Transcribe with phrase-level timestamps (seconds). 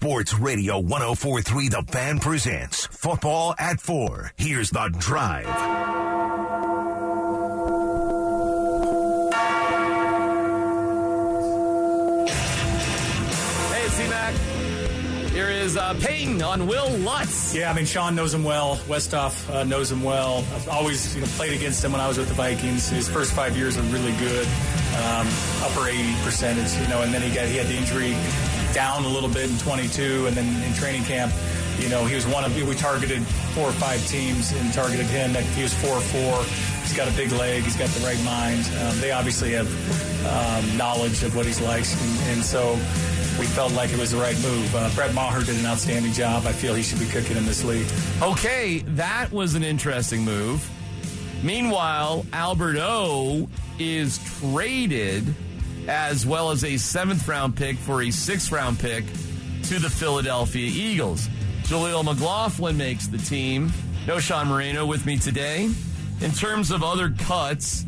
[0.00, 4.30] Sports Radio 1043 The Fan presents Football at 4.
[4.36, 5.44] Here's the drive.
[13.72, 14.34] Hey, D-Mac.
[15.32, 17.52] Here is uh, Paton on Will Lutz.
[17.52, 18.76] Yeah, I mean, Sean knows him well.
[18.86, 20.44] Westhoff uh, knows him well.
[20.54, 22.88] I've always you know, played against him when I was with the Vikings.
[22.88, 24.46] His first five years were really good,
[24.94, 25.26] um,
[25.60, 28.14] upper 80 percentage, you know, and then he got he had the injury
[28.72, 31.32] down a little bit in 22, and then in training camp,
[31.78, 33.22] you know, he was one of we targeted
[33.54, 35.34] four or five teams and targeted him.
[35.54, 36.44] He was four or four.
[36.82, 37.62] He's got a big leg.
[37.62, 38.64] He's got the right mind.
[38.80, 39.68] Um, they obviously have
[40.26, 42.72] um, knowledge of what he's like, and, and so
[43.38, 44.74] we felt like it was the right move.
[44.74, 46.46] Uh, Brett Maher did an outstanding job.
[46.46, 47.86] I feel he should be cooking in this league.
[48.20, 50.68] Okay, that was an interesting move.
[51.42, 53.48] Meanwhile, Albert O
[53.78, 55.32] is traded
[55.88, 59.04] as well as a seventh round pick for a sixth round pick
[59.64, 61.28] to the Philadelphia Eagles.
[61.62, 63.70] Jaleel McLaughlin makes the team.
[64.06, 65.70] Knowshon Moreno with me today.
[66.20, 67.84] In terms of other cuts,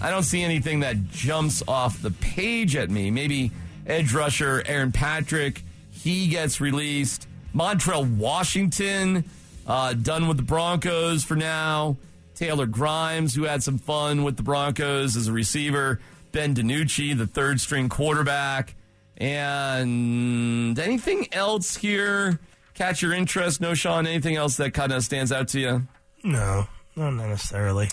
[0.00, 3.10] I don't see anything that jumps off the page at me.
[3.10, 3.52] Maybe
[3.86, 7.28] edge rusher Aaron Patrick, he gets released.
[7.54, 9.24] Montrell Washington,
[9.66, 11.96] uh, done with the Broncos for now.
[12.34, 16.00] Taylor Grimes, who had some fun with the Broncos as a receiver.
[16.32, 18.74] Ben DiNucci, the third string quarterback.
[19.16, 22.40] And anything else here
[22.74, 23.60] catch your interest?
[23.60, 25.82] Knowshon, anything else that kind of stands out to you?
[26.24, 26.66] No,
[26.96, 27.88] not necessarily.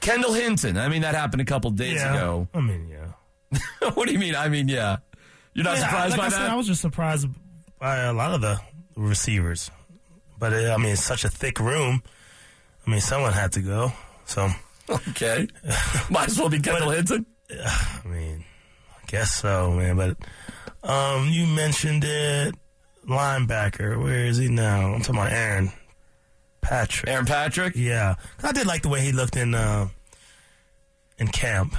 [0.00, 0.76] Kendall Hinton.
[0.78, 2.48] I mean, that happened a couple days yeah, ago.
[2.54, 3.90] I mean, yeah.
[3.94, 4.34] what do you mean?
[4.34, 4.98] I mean, yeah.
[5.54, 6.36] You're not Yeah, surprised like by I that?
[6.36, 7.28] Said, I was just surprised
[7.78, 8.58] by a lot of the
[8.96, 9.70] receivers.
[10.38, 12.02] But, uh, I mean, it's such a thick room.
[12.86, 13.92] I mean, someone had to go.
[14.24, 14.48] So,
[14.90, 15.46] okay.
[16.10, 17.26] Might as well be Kendall Hinton.
[18.04, 18.44] I mean,
[18.90, 19.96] I guess so, man.
[19.96, 20.16] But
[20.88, 22.54] um, you mentioned it.
[23.06, 24.02] Linebacker.
[24.02, 24.92] Where is he now?
[24.94, 25.72] I'm talking about Aaron
[26.60, 27.10] Patrick.
[27.10, 27.74] Aaron Patrick?
[27.74, 28.14] Yeah.
[28.42, 29.88] I did like the way he looked in uh,
[31.18, 31.74] in camp.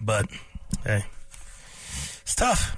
[0.00, 0.26] But,
[0.84, 1.04] hey,
[2.22, 2.76] it's tough.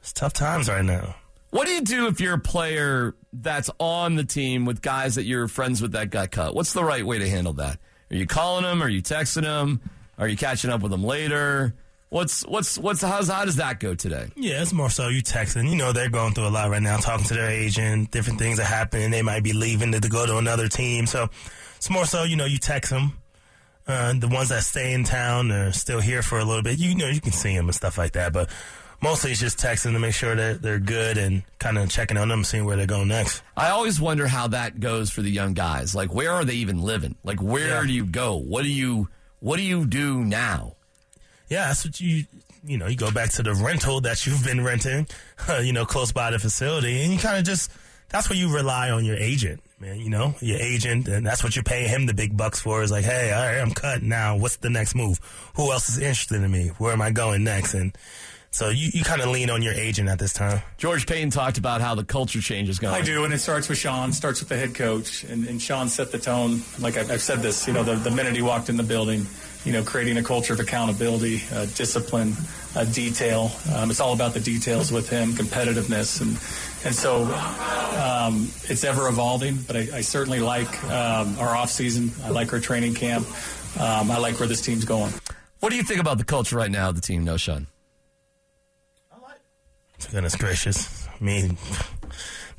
[0.00, 1.16] It's tough times right now.
[1.50, 5.24] What do you do if you're a player that's on the team with guys that
[5.24, 6.54] you're friends with that got cut?
[6.54, 7.78] What's the right way to handle that?
[8.10, 8.82] Are you calling them?
[8.82, 9.80] Are you texting them?
[10.18, 11.74] Are you catching up with them later?
[12.08, 14.28] What's what's what's how's, how does that go today?
[14.36, 15.68] Yeah, it's more so you texting.
[15.68, 18.60] You know, they're going through a lot right now, talking to their agent, different things
[18.60, 19.10] are happening.
[19.10, 21.06] They might be leaving to, to go to another team.
[21.06, 21.28] So
[21.76, 23.18] it's more so, you know, you text them.
[23.88, 26.78] Uh, the ones that stay in town are still here for a little bit.
[26.78, 28.32] You know, you can see them and stuff like that.
[28.32, 28.50] But
[29.00, 32.28] mostly it's just texting to make sure that they're good and kind of checking on
[32.28, 33.42] them, seeing where they're going next.
[33.56, 35.94] I always wonder how that goes for the young guys.
[35.94, 37.14] Like, where are they even living?
[37.24, 37.86] Like, where Yeah.
[37.86, 38.36] do you go?
[38.36, 39.08] What do you
[39.40, 40.76] what do you do now?
[41.48, 42.24] Yeah, that's what you
[42.64, 45.06] you know you go back to the rental that you've been renting,
[45.62, 47.70] you know, close by the facility, and you kind of just
[48.08, 49.98] that's where you rely on your agent, man.
[49.98, 52.82] You know, your agent, and that's what you pay him the big bucks for.
[52.82, 54.36] Is like, hey, all right, I'm cut now.
[54.36, 55.20] What's the next move?
[55.56, 56.68] Who else is interested in me?
[56.78, 57.74] Where am I going next?
[57.74, 57.96] And
[58.50, 60.62] so you, you kind of lean on your agent at this time.
[60.78, 62.94] George Paton talked about how the culture change is going.
[62.94, 65.88] I do, and it starts with Sean, starts with the head coach, and, and Sean
[65.88, 66.62] set the tone.
[66.78, 69.26] Like I've, I've said this, you know, the, the minute he walked in the building,
[69.64, 72.34] you know, creating a culture of accountability, uh, discipline,
[72.74, 73.50] uh, detail.
[73.74, 76.30] Um, it's all about the details with him, competitiveness, and
[76.84, 77.24] and so
[77.96, 79.56] um, it's ever evolving.
[79.56, 82.12] But I, I certainly like um, our off season.
[82.24, 83.26] I like our training camp.
[83.80, 85.12] Um, I like where this team's going.
[85.60, 87.66] What do you think about the culture right now of the team, Knowshon?
[90.10, 91.56] Goodness gracious, I mean,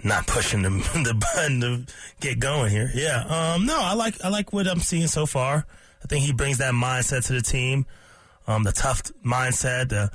[0.04, 0.70] not pushing the
[1.04, 1.86] the button to
[2.20, 2.92] get going here.
[2.94, 5.66] Yeah, um, no, I like I like what I'm seeing so far.
[6.04, 7.86] I think he brings that mindset to the team,
[8.48, 10.12] um, the tough mindset, the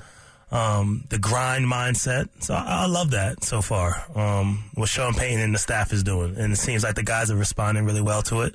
[0.55, 2.29] um, the grind mindset.
[2.41, 4.05] So I, I love that so far.
[4.15, 7.31] Um, what Sean Payton and the staff is doing, and it seems like the guys
[7.31, 8.55] are responding really well to it.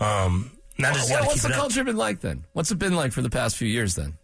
[0.00, 1.60] Um, now just Well, what's keep the it up.
[1.60, 2.44] culture been like then?
[2.54, 4.16] What's it been like for the past few years then?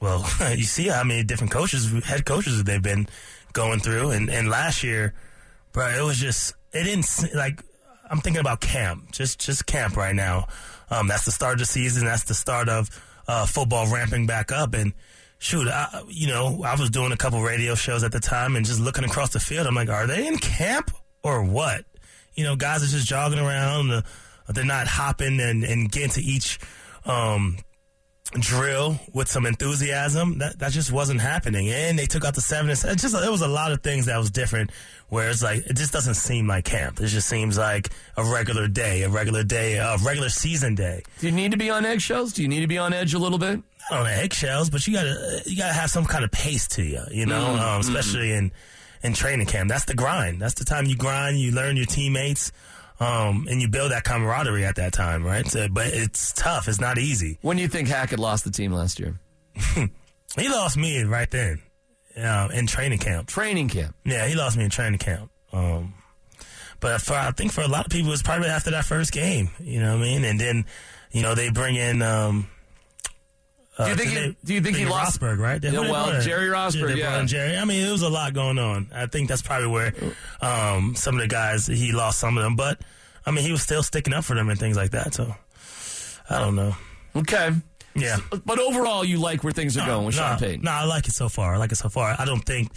[0.00, 3.08] Well, you see how many different coaches, head coaches, that they've been
[3.52, 5.14] going through, and and last year,
[5.72, 7.62] bro, it was just it didn't like.
[8.10, 10.46] I'm thinking about camp, just just camp right now.
[10.90, 12.06] Um, that's the start of the season.
[12.06, 12.88] That's the start of
[13.26, 14.74] uh, football ramping back up.
[14.74, 14.94] And
[15.38, 18.64] shoot, I, you know, I was doing a couple radio shows at the time, and
[18.64, 20.90] just looking across the field, I'm like, are they in camp
[21.22, 21.84] or what?
[22.34, 24.04] You know, guys are just jogging around.
[24.48, 26.58] They're not hopping and, and getting to each
[27.04, 27.58] um,
[28.32, 30.38] drill with some enthusiasm.
[30.38, 31.68] That that just wasn't happening.
[31.70, 32.70] And they took out the seven.
[32.70, 34.70] and It just it was a lot of things that was different.
[35.08, 37.00] Where it's like it just doesn't seem like camp.
[37.00, 41.02] It just seems like a regular day, a regular day, a regular season day.
[41.18, 42.32] Do you need to be on eggshells?
[42.34, 43.62] Do you need to be on edge a little bit?
[43.90, 47.02] Not on eggshells, but you gotta you gotta have some kind of pace to you.
[47.10, 48.52] You know, um, especially in
[49.02, 49.68] in training camp.
[49.70, 50.42] That's the grind.
[50.42, 51.38] That's the time you grind.
[51.38, 52.52] You learn your teammates.
[53.00, 55.46] Um, and you build that camaraderie at that time, right?
[55.46, 56.66] So, but it's tough.
[56.66, 57.38] It's not easy.
[57.42, 59.20] When do you think Hackett lost the team last year?
[60.36, 61.62] He lost me right then,
[62.16, 63.28] uh, in training camp.
[63.28, 63.96] Training camp.
[64.04, 65.30] Yeah, he lost me in training camp.
[65.52, 65.94] Um,
[66.80, 69.50] but for, I think for a lot of people, it's probably after that first game.
[69.58, 70.24] You know what I mean?
[70.24, 70.66] And then,
[71.12, 72.02] you know, they bring in.
[72.02, 72.48] Um,
[73.78, 74.10] uh, Do you think?
[74.14, 75.20] they- He, do you think he lost?
[75.20, 75.38] Rosburg?
[75.38, 75.62] Right?
[75.62, 76.20] Yeah, they well, brought in?
[76.22, 77.20] Jerry Rosburg, yeah.
[77.20, 77.56] in Jerry.
[77.56, 78.88] I mean, it was a lot going on.
[78.94, 79.94] I think that's probably where
[80.40, 82.80] um, some of the guys he lost some of them, but
[83.24, 85.14] I mean, he was still sticking up for them and things like that.
[85.14, 85.34] So
[86.28, 86.74] I don't know.
[87.16, 87.50] Okay.
[87.94, 88.18] Yeah.
[88.44, 90.62] But overall, you like where things are going with no, Sean Payton.
[90.62, 91.54] No, I like it so far.
[91.54, 92.14] I like it so far.
[92.18, 92.70] I don't think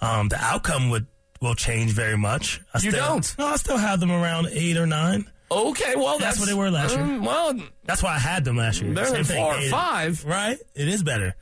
[0.00, 1.06] um, the outcome would
[1.40, 2.60] will change very much.
[2.72, 3.34] I You still, don't?
[3.38, 5.26] No, I still have them around eight or nine.
[5.50, 7.04] Okay, well, that's, That's what they were last year.
[7.04, 7.54] Um, well,
[7.84, 8.92] That's why I had them last year.
[8.92, 10.24] than Same thing, four or five.
[10.24, 10.58] Right?
[10.74, 11.34] It is better.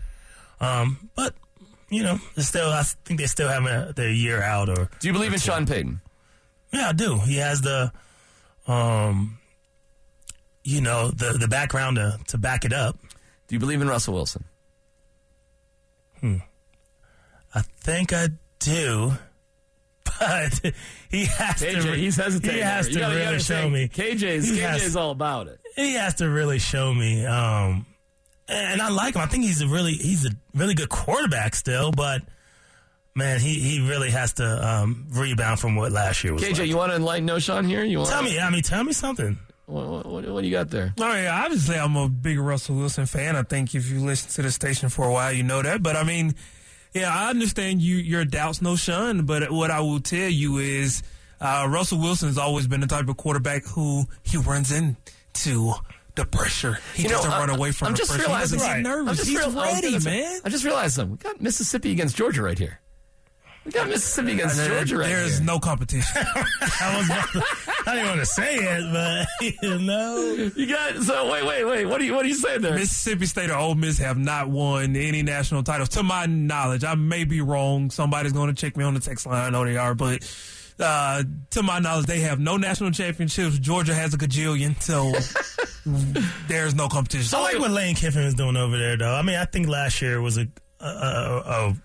[0.61, 1.35] Um, but
[1.89, 4.69] you know, it's still I think they still have a, their year out.
[4.69, 6.01] Or Do you believe in Sean Payton?
[6.73, 7.19] yeah, I do.
[7.19, 7.93] He has the,
[8.67, 9.39] um,
[10.65, 12.99] you know, the the background to to back it up.
[13.49, 14.45] Do you believe in Russell Wilson?
[16.21, 16.37] Hmm.
[17.55, 18.29] I think I
[18.59, 19.13] do.
[20.63, 20.73] But
[21.11, 21.67] he has to.
[21.67, 22.57] KJ, he's hesitating.
[22.57, 22.95] He has there.
[22.95, 23.89] to gotta- really show me.
[23.89, 25.59] KJ's He KJ's has- all about it.
[25.77, 27.25] he has to really show me.
[27.27, 27.87] Um,
[28.49, 29.23] and I like him.
[29.23, 32.23] I think he's a really he's a really good quarterback still, but
[33.15, 36.43] man, he, he really has to um, rebound from what last year was.
[36.43, 36.69] KJ, like.
[36.69, 37.85] you want to enlighten Knowshon here?
[37.85, 38.39] You want tell me.
[38.39, 39.39] I mean, tell me something.
[39.67, 40.93] what, what, what, what do you got there?
[41.01, 43.37] I mean, obviously, I'm a big Russell Wilson fan.
[43.37, 45.83] I think if you listen to the station for a while, you know that.
[45.83, 46.35] But I mean,
[46.95, 49.27] yeah, I understand you your doubts, Knowshon.
[49.27, 51.03] But what I will tell you is,
[51.41, 55.73] uh, Russell Wilson has always been the type of quarterback who he runs into
[56.15, 56.79] the pressure.
[56.95, 58.27] He You doesn't I- run away from I'm the just pressure.
[58.27, 59.17] realizing- he doesn't get I'm nervous.
[59.17, 60.41] just He's real- ready, say- man.
[60.45, 61.13] I just realized something.
[61.13, 62.79] We got Mississippi against Georgia right here.
[63.65, 65.47] We got Mississippi against There- Georgia right There's here.
[65.47, 66.05] no competition.
[66.81, 67.45] I was about to-
[67.87, 69.29] I didn't want to say it, but
[69.63, 71.87] you know, You got so wait, wait, wait.
[71.87, 72.75] What are you what are you saying there?
[72.75, 76.83] Mississippi State or Ole Miss have not won any national titles, to my knowledge.
[76.85, 77.91] I may be wrong.
[77.91, 79.37] Somebody's going to check me on the text line.
[79.37, 80.23] I know they are, but
[80.81, 83.59] uh, to my knowledge, they have no national championships.
[83.59, 85.13] Georgia has a gajillion, so
[86.49, 87.37] there's no competition.
[87.39, 89.15] I like what Lane Kiffin is doing over there, though.
[89.15, 90.49] I mean, I think last year was a,
[90.81, 91.77] a, a, a,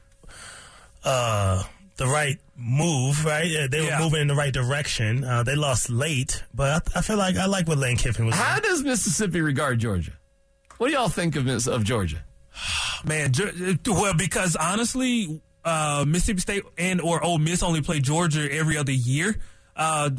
[1.08, 1.64] uh,
[1.98, 3.50] the right move, right?
[3.56, 4.00] Uh, They were Yeah.
[4.00, 5.24] moving in the right direction.
[5.24, 8.36] Uh, they lost late, but I, I feel like I like what Lane Kiffin was
[8.36, 8.46] doing.
[8.46, 10.14] How does Mississippi regard Georgia?
[10.78, 12.24] What do y'all think of of Georgia?
[13.06, 13.32] Man,
[13.88, 18.92] well, because honestly, uh, Mississippi State and or Ole Miss only play Georgia every other
[18.92, 19.38] year.
[19.76, 20.10] Uh,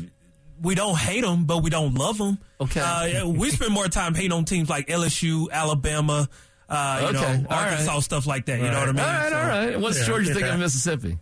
[0.61, 2.38] we don't hate them, but we don't love them.
[2.61, 2.81] Okay.
[2.81, 6.29] Uh, we spend more time hating on teams like LSU, Alabama,
[6.69, 7.38] uh, you Okay.
[7.38, 8.03] know, All Arkansas, right.
[8.03, 8.59] stuff like that.
[8.59, 9.00] You know what I mean?
[9.00, 9.81] All right, So- all right.
[9.81, 10.61] What's Yeah, Georgia get think of.
[10.61, 11.19] Mississippi?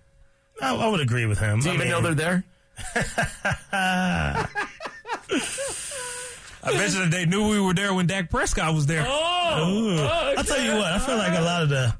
[0.61, 1.61] I, I would agree with him.
[1.61, 2.45] Do you I even know they're there?
[3.73, 4.47] I
[6.73, 9.05] bet you that they knew we were there when Dak Prescott was there.
[9.07, 10.93] Oh, I'll tell you what.
[10.93, 11.95] I feel like a lot of the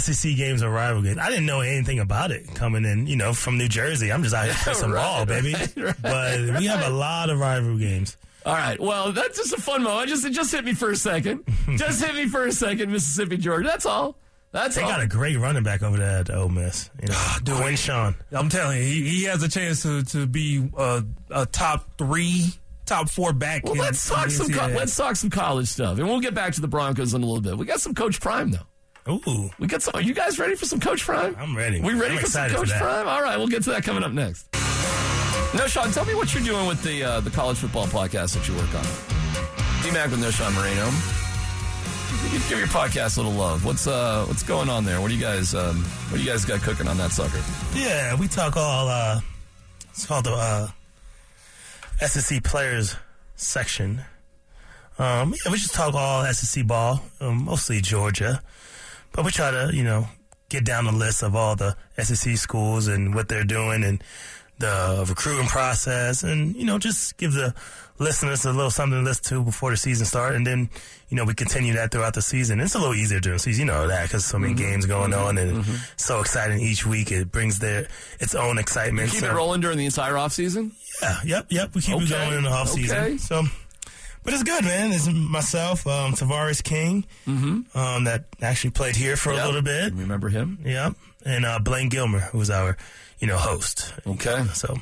[0.00, 1.18] SEC games are rival games.
[1.18, 4.10] I didn't know anything about it coming in, you know, from New Jersey.
[4.10, 5.54] I'm just out here to play some right, ball, baby.
[5.54, 5.94] right, right.
[6.02, 8.16] But we have a lot of rival games.
[8.48, 8.80] All right.
[8.80, 10.08] Well, that's just a fun moment.
[10.08, 11.44] Just it just hit me for a second.
[11.76, 13.66] just hit me for a second, Mississippi, Georgia.
[13.68, 14.16] That's all.
[14.50, 14.88] That's They all.
[14.88, 16.88] got a great running back over there at Ole Miss.
[17.02, 17.56] You know, dude.
[17.56, 18.14] Quinshon.
[18.32, 22.46] I'm telling you, he, he has a chance to, to be uh, a top three,
[22.86, 23.64] top four back.
[23.64, 26.54] well, in- let's talk some co- let's talk some college stuff, and we'll get back
[26.54, 27.58] to the Broncos in a little bit.
[27.58, 29.12] We got some Coach Prime though.
[29.26, 29.92] Ooh, We got some.
[29.94, 31.34] Are you guys ready for some Coach Prime?
[31.38, 31.80] I'm ready.
[31.80, 32.78] We ready I'm for some excited for Coach.
[32.78, 33.06] Prime?
[33.08, 34.48] All right, we'll get to that coming up next.
[35.52, 38.54] Knowshon, tell me what you're doing with the uh, the college football podcast that you
[38.54, 38.84] work on.
[39.82, 40.84] D Mac with Knowshon Moreno.
[42.48, 43.64] Give your podcast a little love.
[43.64, 45.00] What's uh what's going on there?
[45.00, 47.40] What do you guys um what do you guys got cooking on that sucker?
[47.74, 48.88] Yeah, we talk all.
[48.88, 49.20] Uh,
[49.90, 50.68] it's called the uh,
[52.06, 52.96] SEC players
[53.36, 54.02] section.
[54.98, 58.42] Um, yeah, we just talk all SEC ball, um, mostly Georgia,
[59.12, 60.08] but we try to, you know,
[60.48, 64.02] get down the list of all the SEC schools and what they're doing and
[64.58, 67.54] the recruiting process, and you know, just give the
[67.98, 70.70] listeners a little something to listen to before the season starts, and then
[71.08, 72.60] you know we continue that throughout the season.
[72.60, 74.62] It's a little easier during the season, you know that because so many mm-hmm.
[74.62, 75.76] games going on and it's mm-hmm.
[75.96, 77.10] so exciting each week.
[77.12, 77.88] It brings their
[78.20, 79.10] its own excitement.
[79.10, 80.72] Keep so, it rolling during the entire off season.
[81.02, 81.74] yeah, yep, yep.
[81.74, 82.82] We keep Okay, it going in the off okay.
[82.82, 83.18] season.
[83.18, 83.42] So,
[84.28, 84.92] but it's good, man.
[84.92, 89.42] It's myself, um, Tavares King, um, that actually played here for Yep.
[89.42, 89.94] a little bit.
[89.94, 90.58] Remember him?
[90.64, 90.92] Yep,
[91.24, 92.76] and uh, Blaine Gilmer, who was our,
[93.20, 93.94] you know, host.
[94.06, 94.44] Okay.
[94.52, 94.76] So,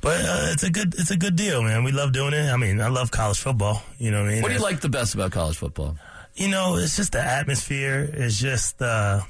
[0.00, 1.82] but uh, it's a good, it's a good deal, man.
[1.82, 2.48] We love doing it.
[2.48, 3.82] I mean, I love college football.
[3.98, 4.42] You know what I mean?
[4.42, 5.96] What do you like the best about college football?
[6.34, 8.08] you know, it's just the atmosphere.
[8.12, 9.22] It's just, uh,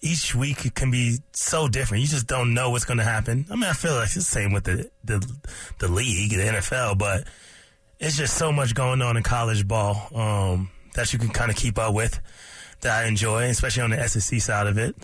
[0.00, 2.02] each week can be so different.
[2.02, 3.46] You just don't know what's going to happen.
[3.50, 5.18] I mean, I feel like it's the same with the, the
[5.78, 7.24] the league, the NFL, but
[8.02, 11.56] it's just so much going on in college ball um, that you can kind of
[11.56, 12.20] keep up with
[12.80, 14.96] that I enjoy, especially on the SEC side of it.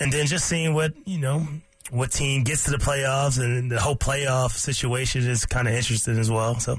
[0.00, 1.46] And then just seeing what you know
[1.90, 6.18] what team gets to the playoffs and the whole playoff situation is kind of interesting
[6.18, 6.58] as well.
[6.58, 6.78] So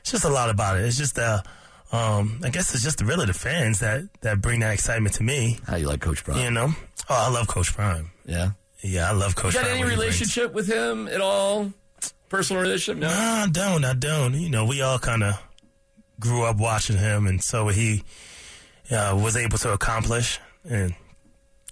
[0.00, 0.84] it's just a lot about it.
[0.86, 1.42] It's just uh,
[1.92, 5.58] um, I guess it's just really the fans that that bring that excitement to me.
[5.66, 6.42] How you like Coach Prime?
[6.42, 6.68] You know,
[7.10, 8.10] oh, I love Coach Prime.
[8.24, 8.50] Yeah.
[8.80, 9.54] Yeah, I love Coach.
[9.54, 9.54] Prime.
[9.54, 10.00] You got Prime, any what he brings.
[10.00, 11.72] relationship with him at all?
[12.28, 13.00] Personal relationship?
[13.00, 13.08] No.
[13.08, 13.84] No, I don't.
[13.84, 14.34] I don't.
[14.34, 15.42] You know, we all kind of
[16.20, 18.04] grew up watching him, and so he
[18.90, 20.94] uh, was able to accomplish, and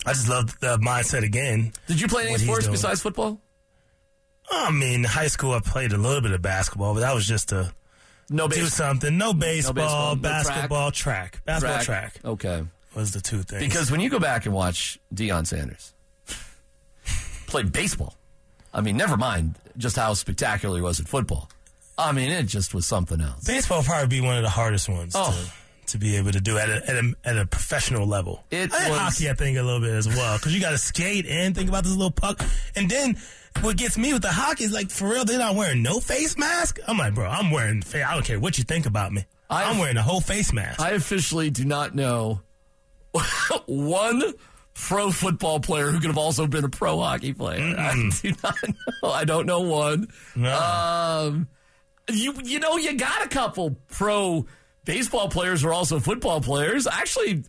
[0.04, 1.72] I just love the mindset again.
[1.86, 3.40] Did you play any sports besides football?
[4.50, 7.48] I mean, high school I played a little bit of basketball, but that was just
[7.50, 7.72] to
[8.30, 9.18] No do something.
[9.18, 11.44] No baseball, baseball, no basketball, track.
[11.44, 12.20] Basketball, track.
[12.24, 12.62] Okay.
[12.94, 13.62] was the two things.
[13.62, 15.92] Because when you go back and watch Deion Sanders
[17.46, 18.14] play baseball,
[18.76, 21.48] I mean, never mind just how spectacular he was at football.
[21.98, 23.42] I mean, it just was something else.
[23.44, 25.32] baseball would probably be one of the hardest ones Oh.
[25.86, 28.44] to, to be able to do at a, at a, at a professional level.
[28.50, 30.78] It I was- hockey, I think, a little bit as well, because you got to
[30.78, 32.42] skate and think about this little puck.
[32.74, 33.16] And then
[33.62, 36.36] what gets me with the hockey is like, for real, they're not wearing no face
[36.36, 36.78] mask.
[36.86, 39.24] I'm like, bro, I'm wearing, I don't care what you think about me.
[39.48, 40.80] I- I'm wearing a whole face mask.
[40.80, 42.40] I officially do not know
[43.66, 44.22] one
[44.76, 47.74] pro football player who could have also been a pro hockey player.
[47.78, 48.56] I do not
[49.02, 49.10] know.
[49.10, 50.08] I don't know one.
[50.34, 50.54] No.
[50.54, 51.48] Um,
[52.08, 54.46] you you know you got a couple pro
[54.84, 56.86] baseball players who are also football players.
[56.86, 57.44] Actually,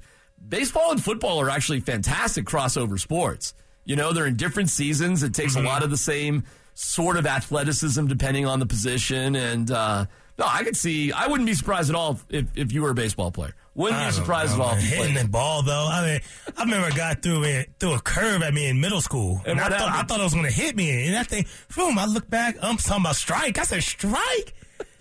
[0.47, 3.53] baseball and football are actually fantastic crossover sports.
[3.85, 5.23] You know, they're in different seasons.
[5.23, 6.43] It takes a lot of the same
[6.73, 9.35] sort of athleticism depending on the position.
[9.35, 10.05] And uh,
[10.37, 11.11] no, I could see.
[11.11, 13.55] I wouldn't be surprised at all if if you were a baseball player.
[13.77, 14.83] Wouldn't be surprised know, at all man.
[14.83, 15.87] Hitting the ball though.
[15.89, 16.19] I mean,
[16.57, 19.59] I remember a guy threw me threw a curve at me in middle school, And
[19.59, 21.99] and, I thought I thought it was going to hit me, and that thing, boom!
[21.99, 23.59] I look back, I'm talking about strike.
[23.59, 24.55] I said strike.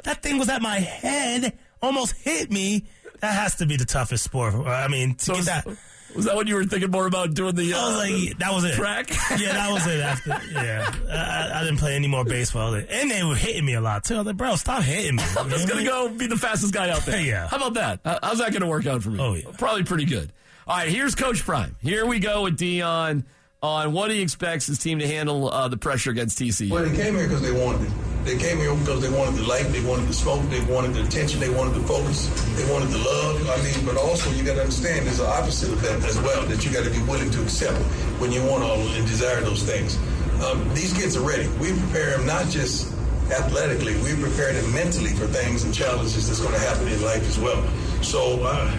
[0.05, 2.85] That thing was at my head, almost hit me.
[3.21, 4.55] That has to be the toughest sport.
[4.55, 5.67] I mean, to So get that.
[6.17, 7.75] Was that when you were thinking more about doing the?
[7.75, 7.97] Uh, I was
[8.29, 8.73] like, that was it.
[8.75, 9.11] track?
[9.39, 10.01] Yeah, that was it.
[10.01, 13.81] After, yeah, I, I didn't play any more baseball, and they were hitting me a
[13.81, 14.15] lot too.
[14.15, 15.23] I was like, bro, stop hitting me.
[15.39, 17.21] I'm just gonna go be the fastest guy out there.
[17.27, 17.49] Yeah.
[17.49, 18.21] How about that?
[18.23, 19.19] How's that gonna work out for me?
[19.21, 19.45] Oh, yeah.
[19.59, 20.33] Probably pretty good.
[20.67, 21.77] All right, here's Coach Prime.
[21.83, 23.25] Here we go with Deion
[23.63, 26.71] on what he expects his team to handle uh, the pressure against TCU.
[26.71, 27.93] Well, they came here because they wanted it.
[28.27, 31.05] They came here because they wanted the light, they wanted the smoke, they wanted the
[31.05, 32.27] attention, they wanted the focus,
[32.59, 33.39] they wanted the love.
[33.49, 36.43] I mean, but also you got to understand there's an opposite of that as well
[36.47, 37.79] that you got to be willing to accept
[38.19, 39.97] when you want all and desire those things.
[40.43, 41.47] Um, these kids are ready.
[41.63, 42.93] We prepare them not just
[43.31, 47.23] athletically, we prepare them mentally for things and challenges that's going to happen in life
[47.29, 47.63] as well.
[48.03, 48.77] So uh,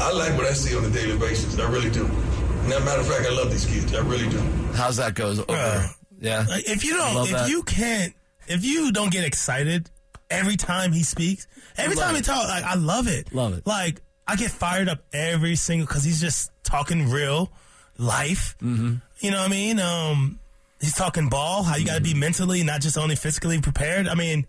[0.00, 1.58] I like what I see on a daily basis.
[1.58, 2.04] I really do.
[2.04, 3.94] And as a matter of fact, I love these kids.
[3.94, 4.38] I really do.
[4.74, 5.52] How's that goes over?
[5.52, 5.88] Uh,
[6.20, 6.44] yeah.
[6.50, 7.48] If you don't, if that.
[7.48, 8.14] you can't,
[8.48, 9.90] if you don't get excited
[10.30, 11.46] every time he speaks,
[11.76, 12.24] every Love time he it.
[12.24, 13.32] talks, like I love it.
[13.34, 13.66] Love it.
[13.66, 17.52] Like I get fired up every single because he's just talking real
[17.98, 18.56] life.
[18.62, 18.94] Mm-hmm.
[19.20, 19.78] You know what I mean?
[19.80, 20.40] Um,
[20.80, 21.62] he's talking ball.
[21.62, 22.12] How you got to Mm-hmm.
[22.14, 24.08] be mentally, not just only physically prepared.
[24.08, 24.46] I mean,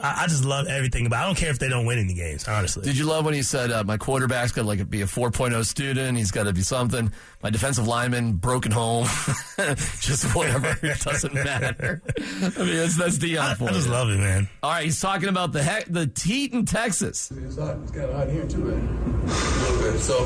[0.00, 1.22] I, I just love everything about.
[1.22, 2.48] I don't care if they don't win any games.
[2.48, 5.06] Honestly, Did you love when he said uh, my quarterback's got to like be a
[5.06, 6.16] 4.0 student?
[6.16, 7.12] He's got to be something.
[7.42, 9.04] My defensive lineman broken home,
[10.00, 10.76] just whatever.
[10.82, 12.00] it doesn't matter.
[12.06, 14.48] I mean, that's that's Deion I, for I just love it, man.
[14.62, 17.30] All right, he's talking about the heck, the heat in Texas.
[17.30, 17.76] It's hot.
[17.82, 19.24] It's kind of hot here too, man.
[19.24, 20.00] A little bit.
[20.00, 20.24] So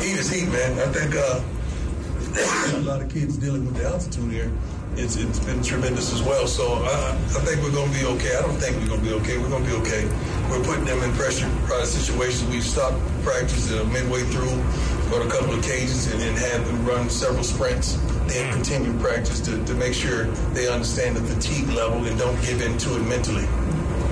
[0.00, 0.78] heat is heat, man.
[0.78, 1.42] I think uh,
[2.76, 4.52] a lot of kids dealing with the altitude here.
[4.96, 6.46] It's it's been tremendous as well.
[6.46, 8.34] So I, I think we're going to be okay.
[8.36, 9.36] I don't think we're going to be okay.
[9.38, 10.04] We're going to be okay.
[10.50, 12.48] We're putting them in pressure uh, situations.
[12.50, 14.56] We've stopped practice uh, midway through
[15.14, 17.94] on a couple of occasions and then had them run several sprints.
[18.26, 20.24] Then continue practice to, to make sure
[20.54, 23.46] they understand the fatigue level and don't give in to it mentally.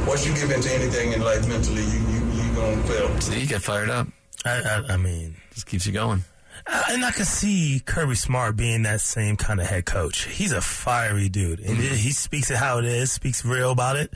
[0.07, 3.21] Once you give in to anything in life mentally, you you you gonna fail.
[3.21, 4.07] See, you get fired up.
[4.45, 6.25] I, I, I mean, Just keeps you going.
[6.66, 10.25] Uh, and I can see Kirby Smart being that same kind of head coach.
[10.25, 11.94] He's a fiery dude, and Mm-hmm.
[11.94, 14.12] he speaks it how it is, speaks real about it.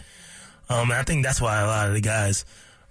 [0.70, 2.44] Um, and I think that's why a lot of the guys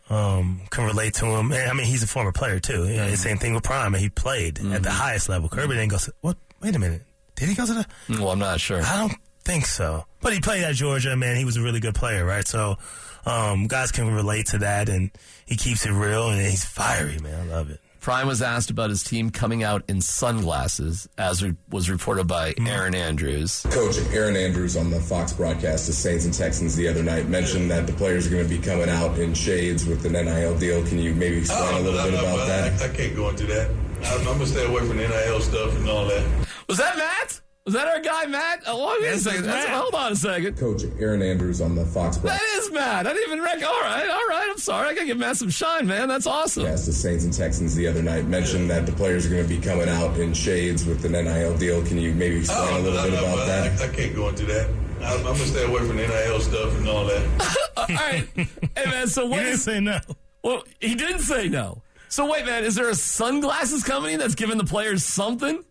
[0.10, 1.52] um, can relate to him.
[1.52, 2.88] And, I mean, he's a former player too.
[2.88, 3.12] You know, Mm-hmm.
[3.12, 5.50] the same thing with Prime, and he played at the highest level.
[5.50, 5.98] Kirby didn't go.
[6.22, 6.38] What?
[6.62, 7.02] Wait a minute.
[7.36, 7.86] Did he go to the?
[8.10, 8.82] Well, I'm not sure.
[8.82, 10.06] I don't think so.
[10.22, 11.36] But he played at Georgia, man.
[11.36, 12.48] He was a really good player, right?
[12.48, 12.78] So
[13.26, 15.12] um, guys can relate to that, and
[15.46, 17.50] he keeps it real, and he's fiery, man.
[17.50, 17.80] I love it.
[18.08, 22.54] Prime was asked about his team coming out in sunglasses, as re- was reported by
[22.54, 22.66] mm-hmm.
[22.66, 23.66] Erin Andrews.
[23.70, 27.70] Coach Erin Andrews on the Fox broadcast of Saints and Texans the other night mentioned
[27.70, 30.88] that the players are going to be coming out in shades with an NIL deal.
[30.88, 32.82] Can you maybe explain a little oh, bit I, about I, that?
[32.82, 33.70] I, I can't go into that.
[34.06, 36.48] I'm, I'm gonna stay away from the NIL stuff and all that.
[36.70, 37.42] Was that Matt?
[37.68, 38.64] Was that our guy Matt?
[38.66, 39.44] Oh, wait a second.
[39.44, 40.58] that's That's- hold on a second.
[40.58, 43.06] Coach Erin Andrews on the Fox That broadcast is Matt.
[43.06, 43.62] I didn't even rec.
[43.62, 44.48] All right, all right.
[44.50, 44.88] I'm sorry.
[44.88, 46.08] I gotta give Matt some shine, man.
[46.08, 46.64] That's awesome.
[46.64, 49.50] Yes, the Saints and Texans the other night mentioned that the players are going to
[49.50, 51.86] be coming out in shades with an NIL deal.
[51.86, 53.82] Can you maybe explain oh, a little Oh, I, bit I- about I- that?
[53.82, 54.70] I, I can't go into that.
[55.02, 57.68] I'm, I'm gonna stay away from the NIL stuff and all that.
[57.78, 58.26] all right.
[58.38, 59.08] Hey man.
[59.10, 59.40] So what?
[59.40, 59.64] He what didn't is?
[59.64, 60.00] say no.
[60.42, 61.84] Well, he didn't say no.
[62.08, 62.64] So wait, man.
[62.64, 65.66] Is there a sunglasses company that's giving the players something?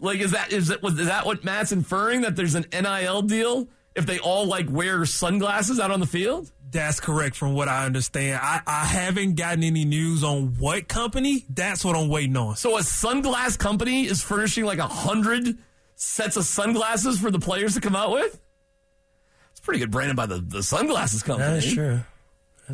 [0.00, 3.22] Like, is that is that was is that what Matt's inferring that there's an NIL
[3.22, 6.50] deal if they all like wear sunglasses out on the field?
[6.70, 8.40] That's correct from what I understand.
[8.42, 11.46] I, I haven't gotten any news on what company.
[11.48, 12.56] That's what I'm waiting on.
[12.56, 15.56] So a sunglass company is furnishing like a hundred
[15.96, 18.38] sets of sunglasses for the players to come out with.
[19.52, 21.48] It's pretty good branded by the, the sunglasses company.
[21.48, 22.00] That is true.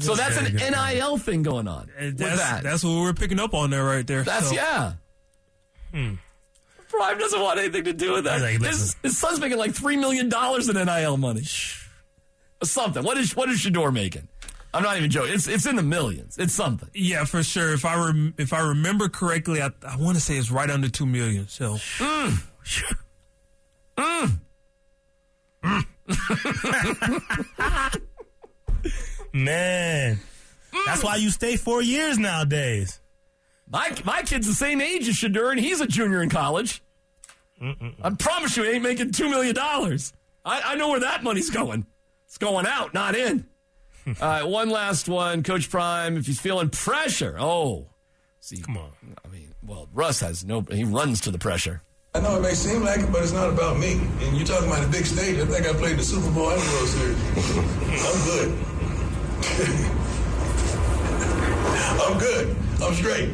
[0.01, 0.97] So that's an very good.
[0.97, 2.63] NIL thing going on with That's, that.
[2.65, 4.25] that's what we're picking up on there right there.
[4.25, 4.95] That's So, yeah.
[5.93, 6.15] Hmm.
[6.97, 8.41] Prime doesn't want anything to do with that.
[8.41, 11.45] Like, his, his son's making like three million dollars in NIL money.
[12.63, 13.03] Something.
[13.05, 14.29] What is what is Shedeur making?
[14.73, 15.35] I'm not even joking.
[15.35, 16.37] It's it's in the millions.
[16.39, 16.89] It's something.
[16.95, 17.73] Yeah, for sure.
[17.73, 20.89] If I rem- if I remember correctly, I, I want to say it's right under
[20.89, 21.47] two million.
[21.49, 22.43] So mm.
[23.97, 24.41] Mm.
[25.63, 25.85] Mm.
[29.33, 30.21] Man,
[30.87, 33.01] that's why you stay four years nowadays.
[33.69, 36.84] My my kid's the same age as Shedeur, and he's a junior in college.
[37.61, 40.13] I promise you, he ain't making two million dollars.
[40.45, 41.87] I, I know where that money's going.
[42.27, 43.47] It's going out, not in.
[44.07, 46.17] All right, one last one, Coach Prime.
[46.17, 47.89] If he's feeling pressure, oh,
[48.41, 48.91] see, Come on.
[49.25, 50.61] I mean, well, Russ has no.
[50.63, 51.83] He runs to the pressure.
[52.15, 53.95] I know it may seem like it, but it's not about me.
[54.21, 55.37] And you're talking about a big stage.
[55.39, 57.19] I think I played the Super Bowl and the World Series.
[58.05, 58.51] I'm good.
[62.05, 62.57] I'm good.
[62.83, 63.31] I'm straight.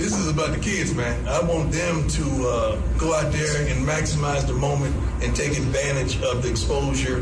[0.00, 1.28] This is about the kids, man.
[1.28, 6.16] I want them to uh, go out there and maximize the moment and take advantage
[6.22, 7.16] of the exposure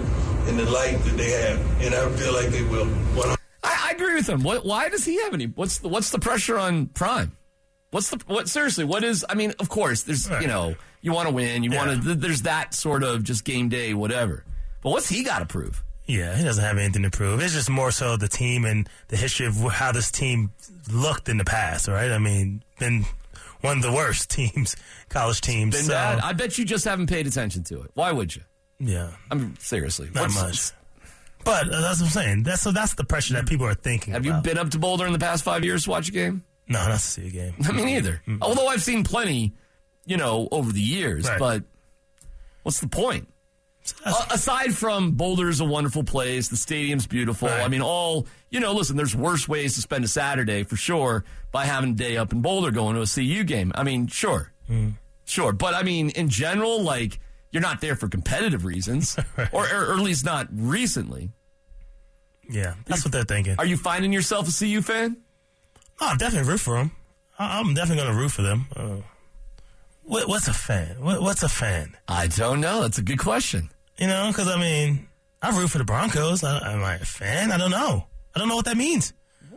[0.47, 1.59] and the light that they have.
[1.83, 2.87] And I feel like they will.
[2.87, 4.45] 100 I, I agree with him.
[4.45, 4.65] What?
[4.65, 5.47] Why does he have any?
[5.47, 7.37] What's the What's the pressure on Prime?
[7.91, 8.49] What's the what?
[8.49, 9.27] Seriously, what is?
[9.29, 12.15] I mean, of course, there's you know you want to win, you want to.
[12.15, 14.45] There's that sort of just game day, whatever.
[14.83, 15.83] But what's he got to prove?
[16.09, 17.41] Yeah, he doesn't have anything to prove.
[17.43, 20.53] It's just more so the team and the history of how this team
[20.91, 22.11] looked in the past, right?
[22.11, 23.05] I mean, been
[23.61, 24.75] one of the worst teams,
[25.11, 25.77] college teams.
[25.77, 26.21] Been so, bad.
[26.21, 27.91] I bet you just haven't paid attention to it.
[27.95, 28.43] Why would you?
[28.81, 30.73] yeah, I mean, seriously, not much.
[31.45, 32.43] But uh, that's what I'm saying.
[32.45, 34.15] That's so that's the pressure that people are thinking.
[34.15, 36.45] Have you been up to Boulder in the past five years to watch a game?
[36.69, 37.55] No, not to see a game.
[37.65, 38.23] I mean, either.
[38.41, 39.55] Although I've seen plenty,
[40.05, 41.29] you know, over the years.
[41.29, 41.39] Right.
[41.39, 41.65] But
[42.63, 43.29] what's the point?
[44.05, 47.49] Uh, aside from Boulder's a wonderful place, the stadium's beautiful.
[47.49, 47.63] Right.
[47.63, 48.73] I mean, all you know.
[48.73, 52.33] Listen, there's worse ways to spend a Saturday for sure by having a day up
[52.33, 53.73] in Boulder going to a CU game.
[53.75, 54.53] I mean, sure,
[55.25, 57.21] sure, but I mean, in general, like
[57.51, 59.17] you're not there for competitive reasons,
[59.53, 61.31] or, or, or at least not recently.
[62.51, 63.57] Yeah, that's what they're thinking.
[63.59, 65.19] Are you finding yourself a CU fan?
[66.01, 66.93] Oh, I'm definitely root for them.
[67.39, 68.67] I'm definitely going to root for them.
[68.75, 68.97] Uh,
[70.03, 70.97] what, what's a fan?
[71.01, 71.97] What, what's a fan?
[72.09, 72.83] I don't know.
[72.83, 73.71] That's a good question.
[73.99, 75.09] You know, because I mean,
[75.43, 76.43] I root for the Broncos.
[76.45, 77.51] I, am I a fan?
[77.53, 78.07] I don't know.
[78.35, 79.13] I don't know what that means.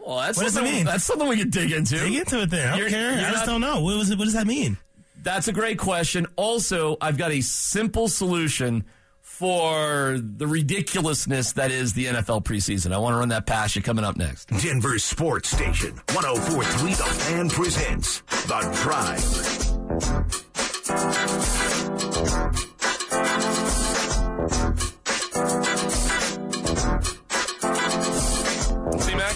[0.06, 0.86] Well, that's What does it something, mean?
[0.86, 1.98] That's something we could dig into.
[2.00, 2.68] Dig into it then.
[2.68, 3.12] I don't You're- care.
[3.20, 3.82] you're I just not- don't know.
[3.82, 4.78] What, was it, what does that mean?
[5.22, 6.26] That's a great question.
[6.38, 8.86] Also, I've got a simple solution
[9.20, 12.92] for the ridiculousness that is the NFL preseason.
[12.94, 14.46] I want to run that past you coming up next.
[14.50, 19.22] Denver sports station, 1043 The Fan presents The Drive.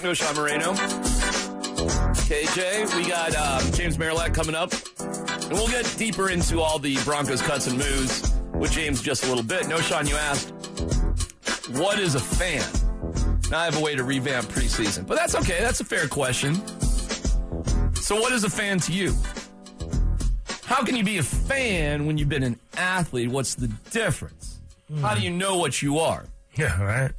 [0.05, 0.73] No Sean Moreno.
[2.27, 4.71] KJ, we got um, James Merilatt coming up.
[4.99, 9.27] And we'll get deeper into all the Broncos cuts and moves with James just a
[9.27, 9.63] little bit.
[9.63, 10.51] Knowshon, you asked,
[11.79, 12.63] what is a fan?
[13.49, 15.57] Now I have a way to revamp preseason, but that's okay.
[15.59, 16.53] That's a fair question.
[17.95, 19.11] So, what is a fan to you?
[20.65, 23.31] How can you be a fan when you've been an athlete?
[23.31, 24.59] What's the difference?
[25.01, 26.25] How do you know what you are?
[26.57, 27.11] Yeah, right.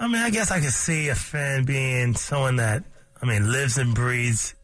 [0.00, 2.82] I mean, I guess I could see a fan being someone that,
[3.22, 4.54] I mean, lives and breathes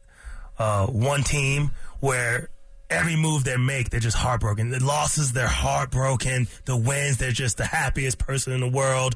[0.58, 1.70] uh, one team
[2.00, 2.48] where
[2.88, 4.70] every move they make, they're just heartbroken.
[4.70, 6.48] The losses, they're heartbroken.
[6.64, 9.14] The wins, they're just the happiest person in the world.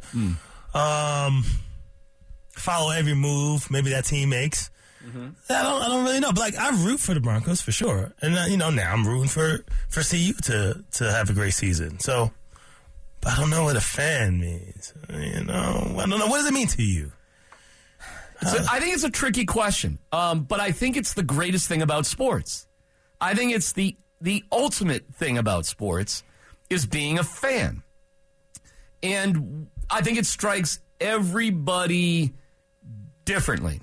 [0.75, 1.45] Um,
[2.53, 4.71] follow every move maybe that team makes.
[5.49, 8.13] I don't, I don't really know, but like I root for the Broncos for sure,
[8.21, 11.55] and uh, you know now I'm rooting for for CU to to have a great
[11.55, 11.99] season.
[12.01, 12.31] So,
[13.27, 14.95] I don't know what a fan means.
[15.09, 17.13] You know, I don't know what does it mean to you.
[18.43, 22.07] I think it's a tricky question, um, but I think it's the greatest thing about
[22.07, 22.67] sports
[23.21, 26.25] I think it's the the ultimate thing about sports
[26.69, 27.83] is being a fan.
[29.03, 32.35] And I think it strikes everybody
[33.25, 33.81] differently.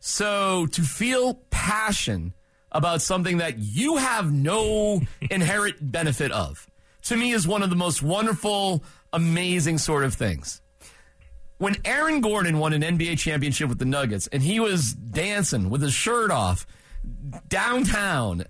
[0.00, 2.34] So to feel passion
[2.70, 6.66] about something that you have no inherent benefit of,
[7.02, 10.60] to me is one of the most wonderful, amazing sort of things.
[11.58, 15.82] When Aaron Gordon won an NBA championship with the Nuggets and he was dancing with
[15.82, 16.66] his shirt off
[17.48, 18.44] downtown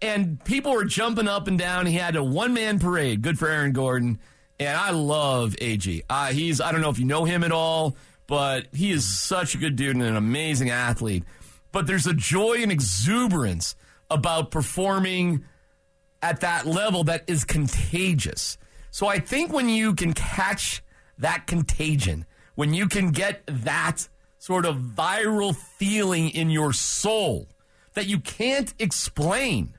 [0.00, 3.22] and people were jumping up and down, he had a one man parade.
[3.22, 4.18] Good for Aaron Gordon.
[4.58, 6.02] And I love AG.
[6.08, 9.54] Uh, he's, I don't know if you know him at all, but he is such
[9.54, 11.24] a good dude and an amazing athlete.
[11.72, 13.76] But there's a joy and exuberance
[14.10, 15.44] about performing
[16.22, 18.58] at that level that is contagious.
[18.90, 20.82] So I think when you can catch
[21.18, 27.48] that contagion, when you can get that sort of viral feeling in your soul
[27.94, 29.74] that you can't explain,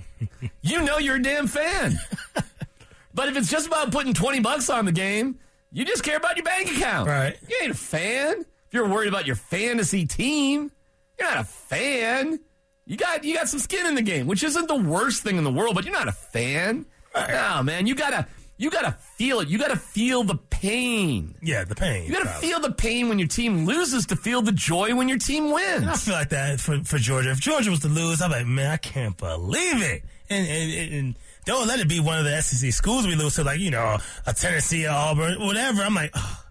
[0.62, 1.98] you know you're a damn fan.
[3.14, 5.38] but if it's just about putting 20 bucks on the game,
[5.72, 7.08] you just care about your bank account.
[7.08, 7.36] Right.
[7.48, 8.40] You ain't a fan.
[8.40, 10.70] If you're worried about your fantasy team,
[11.18, 12.38] you're not a fan.
[12.86, 15.44] You got you got some skin in the game, which isn't the worst thing in
[15.44, 16.86] the world, but you're not a fan.
[17.14, 19.48] No, man, you gotta you gotta feel it.
[19.48, 21.34] You gotta feel the pain.
[21.42, 22.04] Yeah, the pain.
[22.04, 22.48] You gotta probably.
[22.48, 25.86] feel the pain when your team loses to feel the joy when your team wins.
[25.86, 27.30] I feel like that for, for Georgia.
[27.30, 30.02] If Georgia was to lose, I'm like, man, I can't believe it.
[30.30, 33.44] And, and, and don't let it be one of the SEC schools we lose to,
[33.44, 35.82] like, you know, a Tennessee, Auburn, whatever.
[35.82, 36.44] I'm like, oh.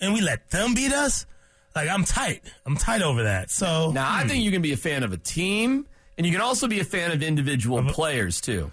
[0.00, 1.26] and we let them beat us?
[1.74, 2.42] Like, I'm tight.
[2.66, 3.50] I'm tight over that.
[3.50, 4.44] So, Now, I think hmm.
[4.44, 7.10] you can be a fan of a team, and you can also be a fan
[7.12, 8.70] of individual players too,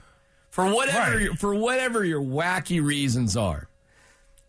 [0.49, 1.21] for whatever Right.
[1.21, 3.67] your, for whatever your wacky reasons are.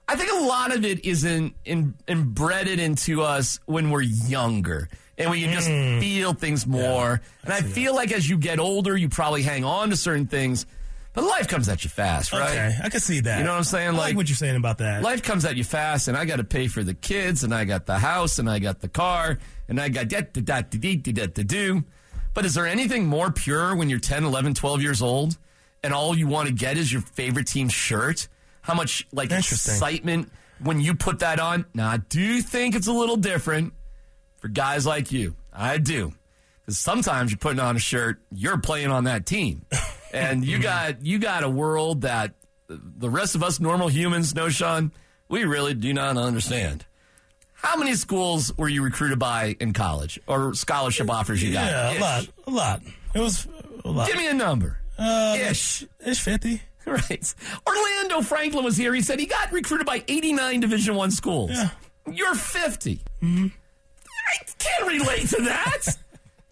[0.08, 4.88] I think a lot of it is in, in embedded into us when we're younger,
[5.16, 6.00] and we can just hmm.
[6.00, 7.20] feel things more.
[7.44, 10.66] and I feel like as you get older, you probably hang on to certain things,
[11.12, 12.50] but life comes at you fast, right?
[12.50, 13.38] okay, I can see that.
[13.38, 13.88] You know what I'm saying?
[13.88, 15.02] I like, Like- what you're saying about that.
[15.02, 17.64] Life comes at you fast, and I got to pay for the kids, and I
[17.64, 21.14] got the house, and I got the car, and I got that, that, that, that,
[21.14, 21.84] that, to do.
[22.32, 25.36] But is there anything more pure when you're 10, 11, 12 years old,
[25.82, 28.28] and all you want to get is your favorite team's shirt?
[28.62, 30.30] How much like excitement
[30.62, 31.64] when you put that on?
[31.74, 33.72] Now, I do think it's a little different
[34.38, 35.34] for guys like you.
[35.52, 36.12] I do.
[36.60, 39.64] Because sometimes you're putting on a shirt, you're playing on that team.
[40.12, 42.34] And you got you got a world that
[42.68, 44.90] the rest of us normal humans Knowshon,
[45.28, 46.84] we really do not understand.
[47.54, 51.70] How many schools were you recruited by in college or scholarship offers you got?
[51.70, 51.98] yeah, Ish.
[51.98, 52.28] a lot.
[52.46, 52.82] A lot.
[53.14, 53.46] It was
[53.84, 54.06] a lot.
[54.08, 54.78] Give me a number.
[54.98, 55.84] uh, Ish.
[56.00, 56.62] It's 50.
[56.86, 57.34] Right.
[57.66, 58.92] Orlando Franklin was here.
[58.94, 61.50] He said he got recruited by 89 Division One schools.
[61.52, 61.68] Yeah.
[62.10, 63.00] You're 50.
[63.20, 63.46] Hmm.
[64.32, 65.82] I can't relate to that.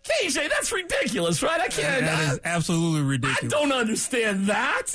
[0.09, 1.61] KJ, that's ridiculous, right?
[1.61, 2.05] I can't.
[2.05, 4.87] That is I- absolutely I don't understand that.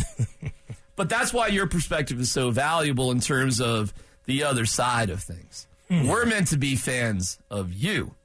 [0.95, 3.93] but that's why your perspective is so valuable in terms of
[4.25, 5.67] the other side of things.
[5.89, 6.07] Hmm.
[6.07, 8.15] We're meant to be fans of you.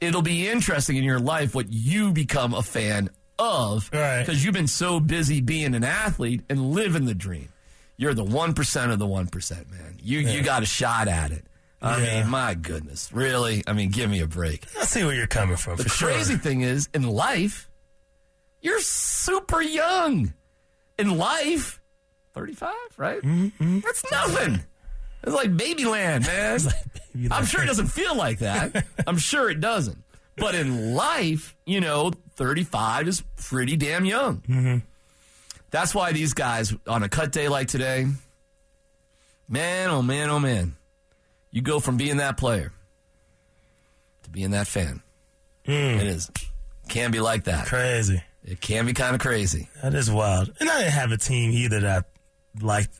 [0.00, 4.20] It'll be interesting in your life what you become a fan of Right.
[4.20, 7.48] because you've been so busy being an athlete and living the dream.
[7.96, 9.98] You're the 1% of the 1%, man.
[10.02, 11.44] You you got a shot at it.
[11.84, 12.20] I Yeah.
[12.22, 13.10] mean, my goodness.
[13.12, 13.62] Really?
[13.66, 14.64] I mean, give me a break.
[14.80, 15.76] I see where you're coming from.
[15.76, 16.08] The for sure.
[16.10, 17.68] crazy thing is, in life,
[18.62, 20.32] you're super young.
[20.98, 21.80] In life,
[22.34, 23.20] 35, right?
[23.20, 23.80] Mm-hmm.
[23.80, 24.60] That's nothing.
[25.22, 26.60] It's like babyland, man.
[27.14, 28.84] baby I'm sure it doesn't feel like that.
[29.06, 29.98] I'm sure it doesn't.
[30.36, 34.38] But in life, you know, 35 is pretty damn young.
[34.48, 34.78] Mm-hmm.
[35.70, 38.06] That's why these guys on a cut day like today,
[39.48, 40.76] man, oh man, oh man,
[41.54, 42.72] you go from being that player
[44.24, 45.00] to being that fan.
[45.66, 46.00] Mm.
[46.00, 46.30] It is
[46.88, 47.66] can be like that.
[47.66, 48.22] Crazy.
[48.44, 49.70] It can be kind of crazy.
[49.82, 50.52] That is wild.
[50.60, 52.06] And I didn't have a team either that
[52.60, 52.90] liked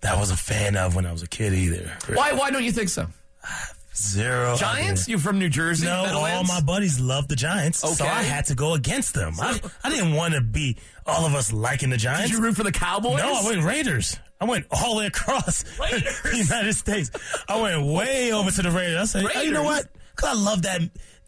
[0.00, 1.96] that I was a fan of when I was a kid either.
[2.12, 2.32] Why?
[2.32, 3.06] Why don't you think so?
[3.96, 4.56] Zero.
[4.56, 5.02] Giants?
[5.02, 5.12] idea.
[5.14, 5.86] You from New Jersey?
[5.86, 9.34] No, all my buddies love the Giants, so I had to go against them.
[9.40, 10.76] I, I didn't want to be
[11.06, 12.30] all of us liking the Giants.
[12.30, 13.18] Did you root for the Cowboys?
[13.18, 14.18] No, I went Raiders.
[14.40, 16.20] I went all the way across Raiders?
[16.22, 17.10] the United States.
[17.48, 19.00] I went way over to the Raiders.
[19.14, 19.86] I said, "Hey, you know what?
[20.16, 20.80] Because I love that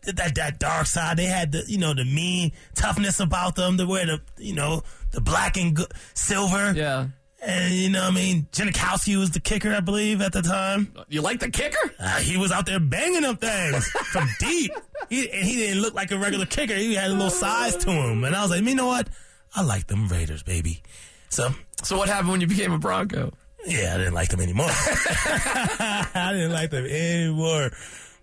[0.03, 1.17] that that dark side.
[1.17, 3.77] They had the you know the mean toughness about them.
[3.77, 5.79] They wear the you know the black and
[6.15, 6.73] silver.
[6.75, 7.07] Yeah.
[7.43, 8.49] And you know what I mean.
[8.53, 10.93] Janikowski was the kicker, I believe, at the time.
[11.09, 11.95] You like the kicker?
[11.99, 14.73] Uh, he was out there banging them things from deep.
[15.11, 16.75] He, and he didn't look like a regular kicker.
[16.75, 18.25] He had a little size to him.
[18.25, 19.09] And I was like, you know what?
[19.55, 20.83] I like them Raiders, baby.
[21.29, 21.51] So,
[21.83, 23.33] So what happened when you became a Bronco?
[23.67, 24.69] yeah, I didn't like them anymore.
[24.71, 27.71] I didn't like them anymore.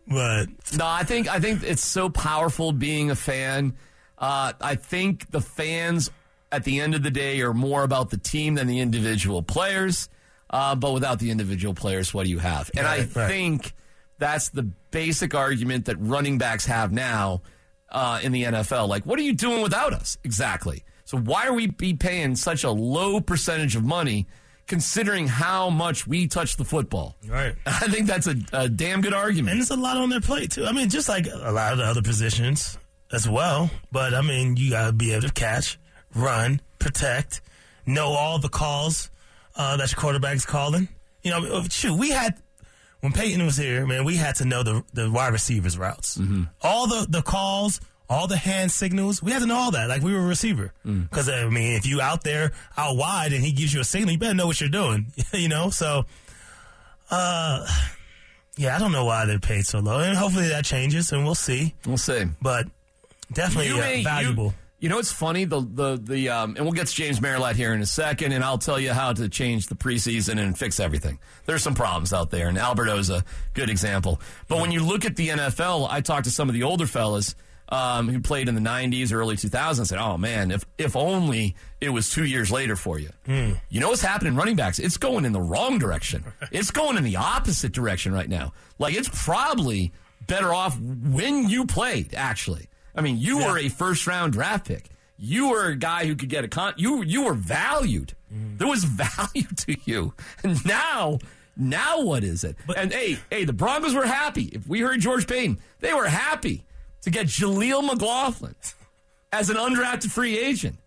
[0.08, 0.48] But
[0.78, 3.76] No, I think I think it's so powerful being a fan.
[4.18, 6.10] Uh, I think the fans
[6.54, 10.10] at the end of the day are more about the team than the individual players.
[10.50, 12.70] Uh, but without the individual players, what do you have?
[12.78, 13.28] And I Right, right.
[13.30, 13.74] think
[14.20, 17.42] that's the basic argument that running backs have now
[17.90, 18.88] uh, in the NFL.
[18.88, 20.18] Like, what are you doing without us?
[20.24, 20.84] Exactly.
[21.06, 24.28] So why are we be paying such a low percentage of money
[24.68, 27.18] considering how much we touch the football?
[27.28, 27.56] Right.
[27.66, 29.54] I think that's a, a damn good argument.
[29.54, 30.66] And it's a lot on their plate too.
[30.66, 32.78] I mean, just like a lot of the other positions
[33.12, 33.70] as well.
[33.92, 35.80] But I mean, you gotta be able to catch,
[36.16, 37.42] run, protect,
[37.86, 39.10] know all the calls
[39.56, 40.88] uh, that your quarterback's calling.
[41.24, 42.36] You know, shoot, we had
[43.02, 44.04] when Peyton was here, man.
[44.06, 46.20] We had to know the the wide receivers routes,
[46.62, 47.80] all the the calls.
[48.10, 49.88] All the hand signals, we had to know all that.
[49.90, 53.44] Like we were a receiver, because I mean, if you out there out wide and
[53.44, 55.08] he gives you a signal, you better know what you're doing.
[55.34, 56.06] you know, so
[57.10, 57.66] uh,
[58.58, 61.34] yeah, I don't know why they're paid so low, and hopefully that changes, and we'll
[61.34, 61.74] see.
[61.88, 62.26] we'll see.
[62.42, 62.68] But
[63.32, 64.54] definitely uh, may- you- valuable.
[64.84, 65.46] You, know what's funny?
[65.46, 68.44] The the the um, and we'll get to James Merilatt here in a second, and
[68.44, 71.20] I'll tell you how to change the preseason and fix everything.
[71.46, 74.20] There's some problems out there, and Alberto's a good example.
[74.50, 77.34] But when you look at the NFL, I talked to some of the older fellas
[77.70, 81.56] um, who played in the '90s, early 2000s, and said, "Oh man, if if only
[81.80, 83.12] it was two years later for you."
[83.70, 84.34] You know what's happening?
[84.34, 86.26] In running backs, it's going in the wrong direction.
[86.52, 88.52] it's going in the opposite direction right now.
[88.80, 89.94] Like it's probably
[90.28, 92.14] better off when you played.
[92.16, 94.90] Actually, I mean, you were a first round draft pick.
[95.18, 96.74] You were a guy who could get a con.
[96.78, 98.14] You you were valued.
[98.34, 98.58] Mm-hmm.
[98.58, 100.14] There was value to you.
[100.44, 101.20] And now,
[101.56, 102.56] now what is it?
[102.76, 104.46] and hey, hey, the Broncos were happy.
[104.46, 106.66] If we heard George Paton, they were happy
[107.02, 108.56] to get Jaleel McLaughlin
[109.32, 110.78] as an undrafted free agent.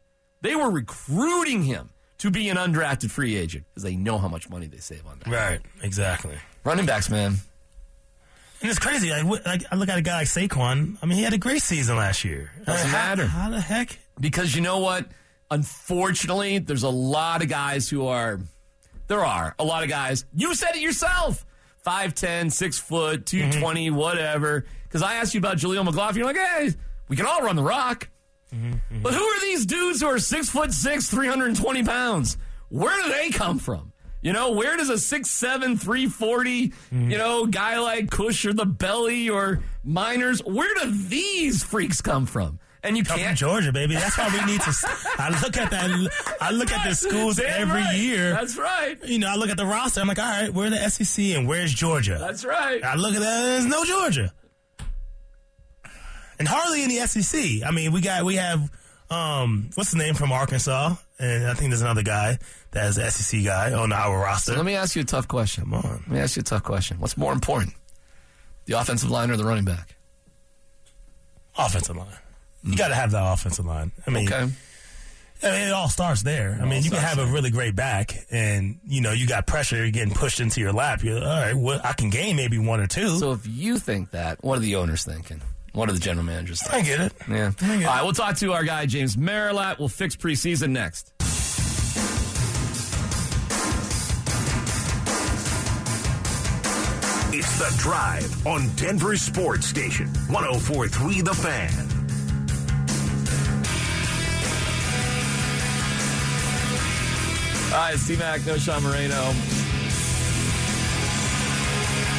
[0.42, 4.49] They were recruiting him to be an undrafted free agent because they know how much
[4.49, 5.29] money they save on that.
[5.29, 6.37] Right, exactly.
[6.64, 7.37] Running backs, man.
[8.62, 9.11] And it's crazy.
[9.23, 10.97] What- like I look at a guy like Saquon.
[11.03, 12.51] I mean, he had a great season last year.
[12.64, 13.27] Doesn't Uh, how- matter.
[13.27, 13.99] How the heck?
[14.19, 15.11] Because you know what?
[15.51, 18.40] Unfortunately, there's a lot of guys who are,
[19.09, 20.25] there are a lot of guys.
[20.35, 21.45] You said it yourself
[21.85, 24.64] 5'10, 6 foot, 220, whatever.
[24.85, 26.16] Because I asked you about Jaleel McLaughlin.
[26.16, 26.73] You're like, hey,
[27.09, 28.09] we can all run the rock.
[28.51, 32.38] But who are these dudes who are 6 foot 6, 320 pounds?
[32.69, 33.92] Where do they come from?
[34.27, 39.31] You know, where does a 6'7, 340, you know, guy like Cush or the Belly
[39.31, 42.59] or Meinerz, where do these freaks come from?
[42.83, 43.39] And you Come from can't.
[43.39, 43.95] Georgia, baby.
[43.95, 44.73] That's why we need to.
[45.19, 46.37] I look at that.
[46.41, 47.95] I look at the schools Damn every right.
[47.95, 48.31] year.
[48.33, 48.99] That's right.
[49.05, 50.01] you know, I look at the roster.
[50.01, 52.17] I'm like, all right, where's the SEC and where's Georgia?
[52.21, 52.83] That's right.
[52.83, 53.45] I look at that.
[53.45, 54.33] There's no Georgia,
[56.41, 57.65] and hardly in the SEC.
[57.65, 58.71] I mean, we got we have
[59.09, 62.39] um, what's the name from Arkansas, and I think there's another guy
[62.77, 64.55] an SEC guy on our roster.
[64.55, 65.65] Let me ask you a tough question.
[65.65, 65.83] Come on.
[65.83, 66.99] Let me ask you a tough question.
[67.01, 67.75] What's more important,
[68.67, 69.95] the offensive line or the running back?
[71.59, 72.07] offensive line.
[72.65, 73.93] You got to have that offensive line.
[74.07, 74.53] I mean, Okay.
[75.43, 76.59] I mean, it all starts there.
[76.61, 79.77] I mean, you can have a really great back, and you know you got pressure
[79.77, 81.03] you're getting pushed into your lap.
[81.05, 81.55] You're all right.
[81.55, 83.19] Well, I can gain maybe one or two.
[83.19, 85.43] So if you think that, what are the owners thinking?
[85.75, 86.95] What are the general managers thinking?
[86.95, 87.12] I get it.
[87.29, 87.53] Yeah.
[87.61, 87.87] I All get it.
[87.87, 89.79] right, we'll talk to our guy James Merilatt.
[89.79, 91.12] We'll fix preseason next.
[97.57, 100.09] The Drive on Denver Sports Station.
[100.29, 101.71] 1043 The Fan.
[107.73, 109.33] Hi, it's D-Mac, no Sean Moreno.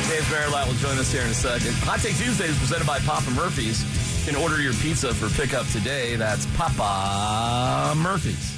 [0.10, 1.73] James Merilatt will join us here in a second.
[1.84, 3.84] Hot Take Tuesday is presented by Papa Murphy's.
[4.26, 6.15] You can order your pizza for pickup today.
[6.15, 8.58] That's Papa Murphy's.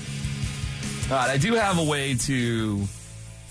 [1.11, 2.87] All right, I do have a way to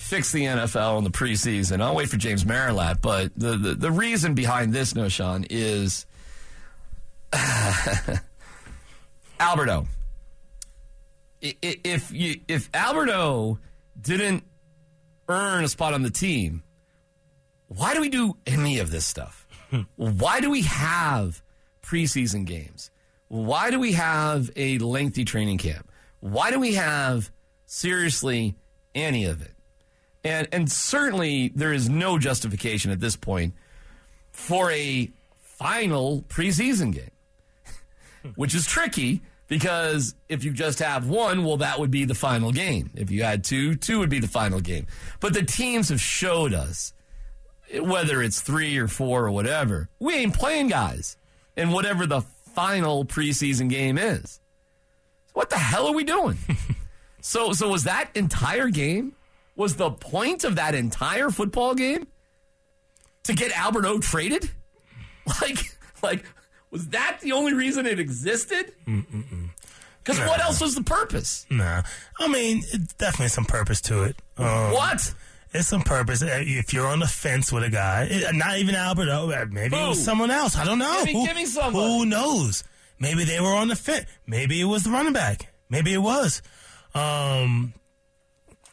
[0.08, 1.82] fix the NFL in the preseason.
[1.82, 6.06] I'll wait for James Merilatt, but the, the, the reason behind this, Knowshon, is
[9.40, 9.86] Alberto.
[11.40, 13.60] If you if Alberto
[14.00, 14.42] didn't
[15.28, 16.64] earn a spot on the team,
[17.68, 19.46] why do we do any of this stuff?
[19.70, 19.82] Hmm.
[19.96, 21.42] why do we have
[21.82, 22.90] preseason games?
[23.28, 25.92] Why do we have a lengthy training camp?
[26.20, 27.30] Why do we have
[27.66, 28.56] seriously
[28.94, 29.52] any of it?
[30.24, 33.54] And and certainly there is no justification at this point
[34.32, 37.10] for a final preseason game,
[38.34, 42.52] which is tricky because if you just have one, well, that would be the final
[42.52, 42.90] game.
[42.94, 44.86] If you had two, two would be the final game.
[45.20, 46.92] But the teams have showed us,
[47.80, 51.16] whether it's three or four or whatever, we ain't playing guys
[51.56, 52.20] in whatever the
[52.54, 54.40] final preseason game is.
[55.32, 56.38] What the hell are we doing?
[57.20, 59.14] so, so was that entire game?
[59.58, 62.06] Was the point of that entire football game
[63.24, 64.50] to get Albert O traded?
[65.42, 65.58] Like,
[66.02, 66.24] like,
[66.70, 68.72] Was that the only reason it existed?
[68.86, 71.44] Because what else was the purpose?
[71.50, 71.82] Nah,
[72.18, 74.16] I mean, it's definitely some purpose to it.
[74.38, 75.12] Um, What?
[75.52, 76.22] It's some purpose.
[76.22, 79.44] Uh, If you're on the fence with a guy, it- not even Albert, O, uh,
[79.50, 80.56] maybe it was someone else.
[80.56, 81.04] I don't know.
[81.04, 81.84] Give me- who, give me somebody.
[81.86, 82.64] Who knows?
[82.98, 84.06] Maybe they were on the fence.
[84.26, 85.52] Maybe it was the running back.
[85.68, 86.40] Maybe it was.
[86.94, 87.74] Um,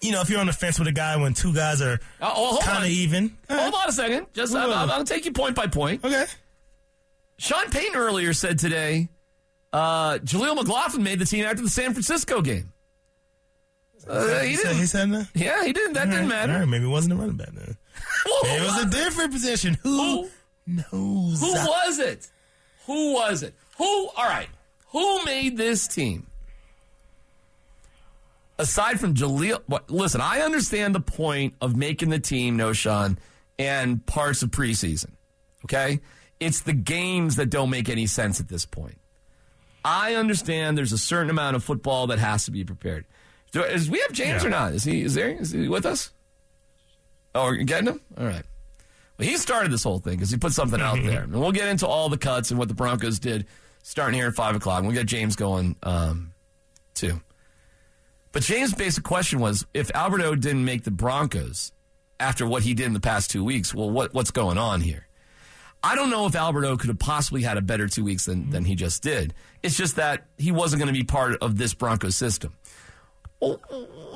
[0.06, 2.34] you know, if you're on the fence with a guy when two guys are Uh,
[2.36, 3.36] oh, kind of even.
[3.50, 4.28] Hold on a second.
[4.34, 6.04] Just I'm, I'm, I'll take you point by point.
[6.06, 6.26] Okay.
[7.38, 9.10] Sean Payton earlier said today,
[9.74, 12.72] uh, Jaleel McLaughlin made the team after the San Francisco game.
[14.08, 14.78] Uh, he He said, didn't.
[14.80, 15.28] he said that?
[15.34, 15.94] Yeah, he didn't.
[15.94, 16.54] That didn't matter.
[16.54, 17.76] right, maybe it wasn't a running back then.
[18.46, 19.78] It was a different position.
[19.82, 20.30] Who, who,
[20.68, 21.40] knows?
[21.42, 22.30] who was it?
[22.86, 23.54] Who was it?
[23.78, 24.08] Who?
[24.16, 24.48] All right.
[24.90, 26.28] Who made this team?
[28.58, 33.18] Aside from Jaleel, what, listen, I understand the point of making the team, Knowshon,
[33.60, 35.12] and parts of preseason.
[35.66, 36.00] Okay,
[36.40, 38.98] it's the games that don't make any sense at this point.
[39.84, 43.06] I understand there's a certain amount of football that has to be prepared.
[43.52, 44.48] Do, is we have James Yeah.
[44.48, 44.74] or not?
[44.74, 45.30] Is he is there?
[45.30, 46.12] Is he with us?
[47.34, 48.02] Oh, you're getting him?
[48.18, 48.44] All right.
[49.18, 51.68] Well, he started this whole thing because he put something out there, and we'll get
[51.68, 53.46] into all the cuts and what the Broncos did
[53.84, 54.84] starting here at five o'clock.
[54.84, 56.32] We'll get James going um,
[56.94, 57.22] too.
[58.36, 61.72] But James' basic question was: If Alberto didn't make the Broncos
[62.20, 65.08] after what he did in the past two weeks, well, what what's going on here?
[65.82, 68.66] I don't know if Alberto could have possibly had a better two weeks than, than
[68.66, 69.34] he just did.
[69.64, 72.54] It's just that he wasn't going to be part of this Broncos system.
[73.40, 73.62] Well,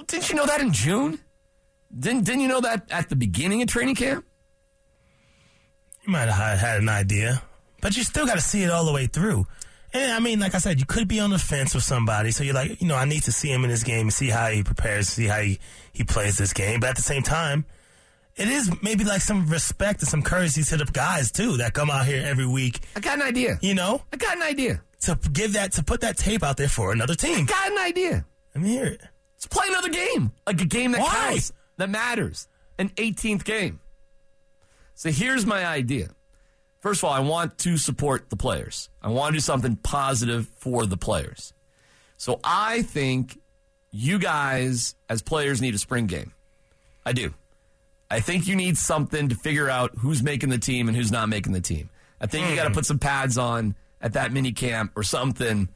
[0.06, 1.20] didn't you know that in June?
[1.98, 4.26] Didn't didn't you know that at the beginning of training camp?
[6.06, 7.42] You might have had an idea,
[7.80, 9.48] but you still got to see it all the way through.
[9.94, 12.44] And I mean, like I said, you could be on the fence with somebody, so
[12.44, 14.48] you're like, you know, I need to see him in this game and see how
[14.50, 15.60] he prepares, see how he,
[15.94, 16.80] he plays this game.
[16.80, 17.66] But at the same time,
[18.36, 21.90] it is maybe like some respect and some courtesy to the guys too that come
[21.90, 23.58] out here every week, I got an idea.
[23.62, 24.82] you know, I got an idea.
[25.02, 27.40] to give that to put that tape out there for another team.
[27.40, 28.26] I Got an idea.
[28.56, 29.02] Let me hear it.
[29.36, 30.32] Let's play another game.
[30.46, 31.30] Like a game that Why?
[31.32, 32.48] counts, that matters.
[32.78, 33.80] An 18th game.
[34.94, 36.10] So here's my idea.
[36.80, 38.90] First of all, I want to support the players.
[39.02, 41.54] I want to do something positive for the players.
[42.18, 43.40] So I think
[43.92, 46.34] you guys, as players, need a spring game.
[47.06, 47.34] I do.
[48.12, 51.30] I think you need something to figure out who's making the team and who's not
[51.30, 51.90] making the team.
[52.20, 52.76] I think you got to hmm.
[52.76, 55.70] put some pads on at that mini camp or something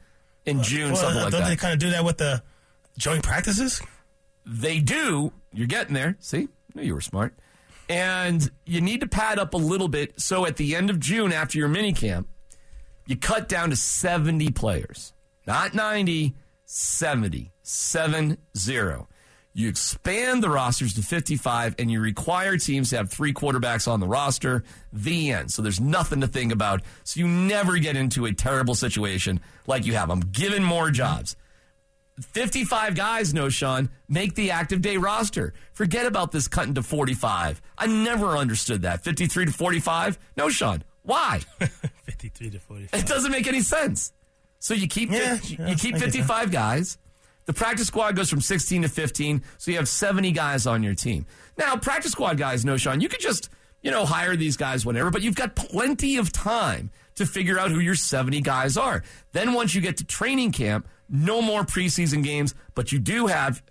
[0.46, 1.38] in June, Well, something like that.
[1.38, 2.42] don't they kind of do that with the
[2.98, 3.80] joint practices?
[4.44, 5.32] They do.
[5.52, 6.16] You're getting there.
[6.20, 6.48] See?
[6.48, 7.34] I knew you were smart.
[7.88, 10.20] And you need to pad up a little bit.
[10.20, 12.28] So at the end of June, after your mini camp,
[13.06, 15.12] you cut down to 70 players.
[15.46, 17.52] Not 90, 70.
[17.64, 19.08] 7 0.
[19.56, 24.00] You expand the rosters to 55 and you require teams to have three quarterbacks on
[24.00, 24.64] the roster.
[24.92, 25.52] The end.
[25.52, 26.82] So there's nothing to think about.
[27.04, 30.10] So you never get into a terrible situation like you have.
[30.10, 31.36] I'm giving more jobs.
[32.20, 35.52] 55 guys, Knowshon, make the active day roster.
[35.72, 37.60] Forget about this cutting to 45.
[37.76, 39.02] I never understood that.
[39.02, 40.18] 53 to 45?
[40.36, 40.82] Knowshon.
[41.02, 41.40] Why?
[42.06, 43.00] 53 to 45.
[43.00, 44.12] It doesn't make any sense.
[44.60, 46.12] So you keep Yeah, you, yeah, you keep I get that.
[46.12, 46.98] 55 guys.
[47.46, 50.94] The practice squad goes from 16 to 15, so you have 70 guys on your
[50.94, 51.26] team.
[51.58, 53.50] Now, practice squad guys, Knowshon, you could just,
[53.82, 57.70] you know, hire these guys whenever, but you've got plenty of time to figure out
[57.70, 59.02] who your 70 guys are.
[59.32, 63.62] Then once you get to training camp, no more preseason games, but you do have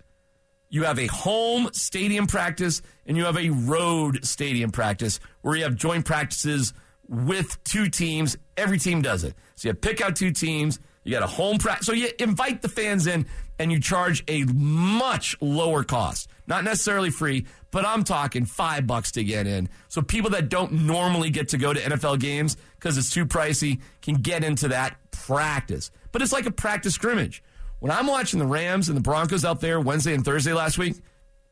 [0.70, 5.62] you have a home stadium practice and you have a road stadium practice where you
[5.62, 6.72] have joint practices
[7.08, 8.36] with two teams.
[8.56, 9.34] Every team does it.
[9.54, 10.80] So you pick out two teams.
[11.04, 11.86] You got a home practice.
[11.86, 13.26] So you invite the fans in
[13.58, 16.28] and you charge a much lower cost.
[16.46, 19.68] Not necessarily free, but I'm talking five bucks to get in.
[19.88, 23.80] So people that don't normally get to go to NFL games because it's too pricey
[24.02, 25.90] can get into that practice.
[26.14, 27.42] But it's like a practice scrimmage.
[27.80, 30.94] When I'm watching the Rams and the Broncos out there Wednesday and Thursday last week,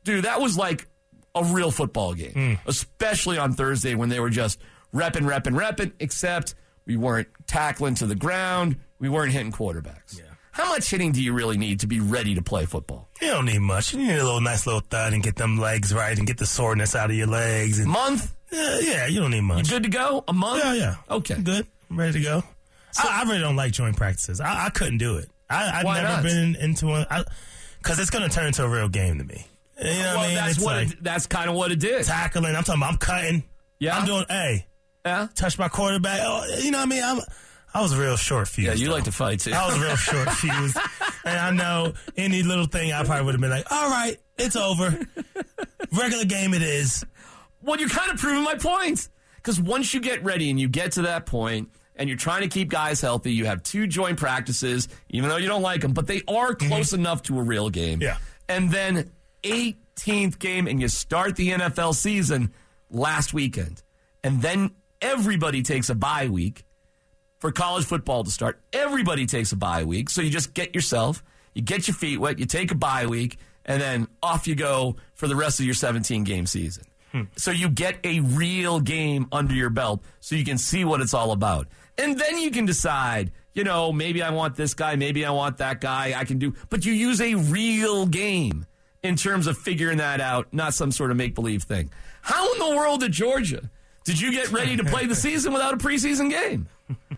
[0.05, 0.87] dude, that was like
[1.35, 2.55] a real football game, hmm.
[2.65, 4.61] especially on Thursday when they were just
[4.95, 6.55] repping, repping, repping, except
[6.87, 8.77] we weren't tackling to the ground.
[9.01, 10.21] We weren't hitting quarterbacks.
[10.53, 13.09] How much hitting do you really need to be ready to play football?
[13.21, 13.95] You don't need much.
[13.95, 16.47] You need a little nice little thud and get them legs right and get the
[16.47, 17.81] soreness out of your legs.
[17.81, 18.33] And Month?
[18.53, 19.69] yeah, yeah, you don't need much.
[19.69, 20.23] You good to go?
[20.29, 20.63] A month?
[20.63, 20.97] Yeah, yeah.
[21.11, 21.41] Okay.
[21.41, 21.67] Good.
[21.91, 22.45] I'm ready to go.
[22.99, 24.41] I, I really don't like joint practices.
[24.41, 25.29] I, I couldn't do it.
[25.49, 26.23] I, I've never not?
[26.23, 27.07] been into one
[27.79, 29.47] because it's going to turn into a real game to me.
[29.83, 30.35] You know what I mean?
[30.37, 32.05] that's it's what like it, that's kind of what it did.
[32.05, 32.55] tackling.
[32.55, 32.81] I'm talking.
[32.81, 33.43] About, I'm cutting.
[33.79, 33.99] Yeah?
[33.99, 34.25] I'm doing.
[34.29, 34.67] Hey,
[35.05, 35.29] Yeah.
[35.35, 36.21] touch my quarterback.
[36.23, 37.03] Oh, you know what I mean?
[37.03, 37.21] I'm.
[37.75, 38.69] I was real short fused.
[38.69, 38.93] Yeah, you though.
[38.95, 39.53] like to fight too.
[39.53, 40.77] I was real short fused,
[41.25, 44.57] and I know any little thing I probably would have been like, "All right, it's
[44.57, 45.01] over.
[45.91, 47.05] Regular game, it is."
[47.63, 49.09] Well, you're kind of proving my point.
[49.37, 52.49] Because once you get ready and you get to that point, and you're trying to
[52.49, 53.33] keep guys healthy.
[53.33, 56.69] You have two joint practices, even though you don't like them, but they are mhm.
[56.69, 58.01] close enough to a real game.
[58.01, 58.19] Yeah.
[58.49, 59.11] And then
[59.43, 62.53] 18th game, and you start the NFL season
[62.91, 63.83] last weekend.
[64.25, 64.71] And then
[65.01, 66.65] everybody takes a bye week
[67.39, 68.61] for college football to start.
[68.73, 70.11] Everybody takes a bye week.
[70.11, 71.25] So you just get yourself,
[71.55, 74.97] you get your feet wet, you take a bye week, and then off you go
[75.15, 76.85] for the rest of your 17 game season.
[77.11, 77.23] Hmm.
[77.37, 81.15] So you get a real game under your belt so you can see what it's
[81.15, 81.69] all about.
[81.99, 85.59] And then you can decide, you know, maybe I want this guy, maybe I want
[85.59, 88.67] that guy, I can do, but you use a real game
[89.03, 91.91] in terms of figuring that out, not some sort of make believe thing.
[92.23, 93.71] How in the world did Georgia
[94.05, 96.69] did you get ready to play the season without a preseason game?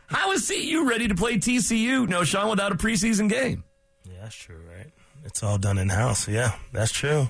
[0.06, 3.64] How is CU ready to play TCU, Knowshon, without a preseason game?
[4.04, 4.92] Yeah, that's true, right?
[5.24, 6.28] It's all done in house.
[6.28, 7.28] Yeah, that's true.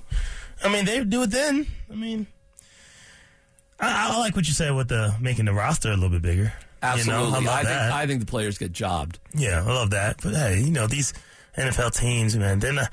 [0.63, 1.67] I mean, they do it then.
[1.91, 2.27] I mean,
[3.79, 6.53] I, I like what you said with the making the roster a little bit bigger.
[6.85, 7.25] Absolutely.
[7.25, 7.95] You know, I love I, think.
[7.95, 9.19] I think the players get jobbed.
[9.35, 10.21] yeah, I love that.
[10.23, 11.13] But hey, you know, these
[11.57, 12.93] NFL teams, man, they're not,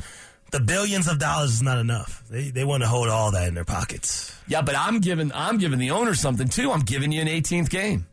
[0.51, 2.23] the billions of dollars is not enough.
[2.29, 4.35] They they want to hold all that in their pockets.
[4.47, 6.71] Yeah, but I'm giving I'm giving the owner something too.
[6.71, 8.07] I'm giving you an 18th game.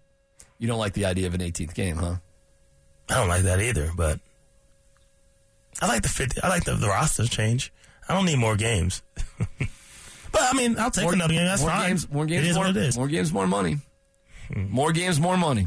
[0.58, 2.16] You don't like the idea of an 18th game, huh?
[3.10, 4.18] I don't like that either, but
[5.80, 6.42] I like the 50.
[6.42, 7.72] I like the, the roster change.
[8.08, 9.02] I don't need more games.
[9.38, 11.44] but I mean, I'll take More, another game.
[11.44, 11.88] That's more fine.
[11.90, 12.96] games, more games, It is more, what it is.
[12.96, 13.78] More games, more money.
[14.51, 14.70] Mm.
[14.70, 15.66] More games, more money.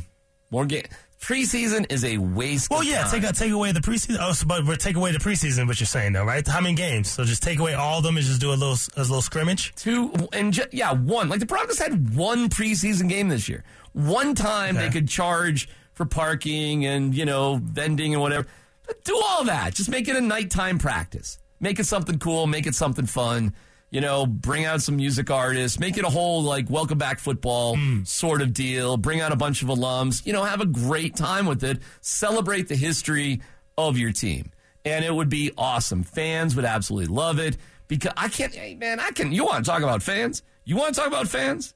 [0.50, 0.84] More game.
[1.22, 2.72] Preseason is a waste.
[2.72, 3.22] Well, of yeah, time.
[3.22, 4.18] take take away the preseason.
[4.20, 5.68] Oh, so, but we're take away the preseason.
[5.68, 6.46] What you're saying, though, right?
[6.48, 7.12] How many games?
[7.12, 9.74] So just take away all of them and just do a little a little scrimmage.
[9.76, 11.30] two and ju- yeah, one.
[11.30, 13.64] Like the Broncos had one preseason game this year.
[13.94, 14.88] One time Okay.
[14.88, 18.48] they could charge for parking and you know vending and whatever.
[18.88, 19.76] But do all that.
[19.76, 21.38] Just make it a nighttime practice.
[21.60, 22.48] Make it something cool.
[22.48, 23.54] Make it something fun.
[23.92, 25.78] You know, bring out some music artists.
[25.78, 28.04] Make it a whole like welcome back football hmm.
[28.04, 28.96] sort of deal.
[28.96, 30.26] Bring out a bunch of alums.
[30.26, 31.80] You know, have a great time with it.
[32.00, 33.42] Celebrate the history
[33.78, 34.52] of your team,
[34.86, 36.04] and it would be awesome.
[36.04, 37.58] Fans would absolutely love it
[37.90, 38.56] because I can't.
[38.56, 39.34] Hey, man, I can.
[39.34, 40.42] You want to talk about fans?
[40.64, 41.74] You want to talk about fans?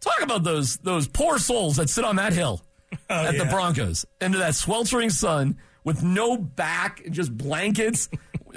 [0.00, 2.62] Talk about those those poor souls that sit on that hill
[3.10, 3.44] oh, at the.
[3.44, 8.08] Broncos into that sweltering sun with no back, and just blankets,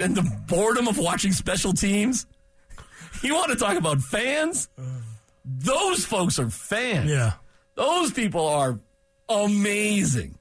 [0.02, 2.26] and the boredom of watching special teams.
[3.22, 4.68] You want to talk about fans?
[5.44, 7.08] Those folks are fans.
[7.10, 7.32] Yeah.
[7.74, 8.78] Those people are
[9.28, 10.38] amazing.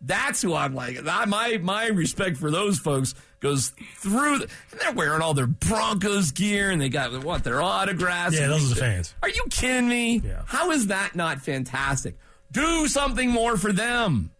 [0.00, 0.98] That's who I'm like.
[1.06, 4.38] I- My my respect for those folks goes through.
[4.40, 8.34] The, and they're wearing all their Broncos gear, and they got what their autographs.
[8.38, 9.14] Yeah, those are the fans.
[9.22, 10.18] Are you kidding me?
[10.24, 10.42] Yeah.
[10.46, 12.16] How is that not fantastic?
[12.52, 14.30] Do something more for them.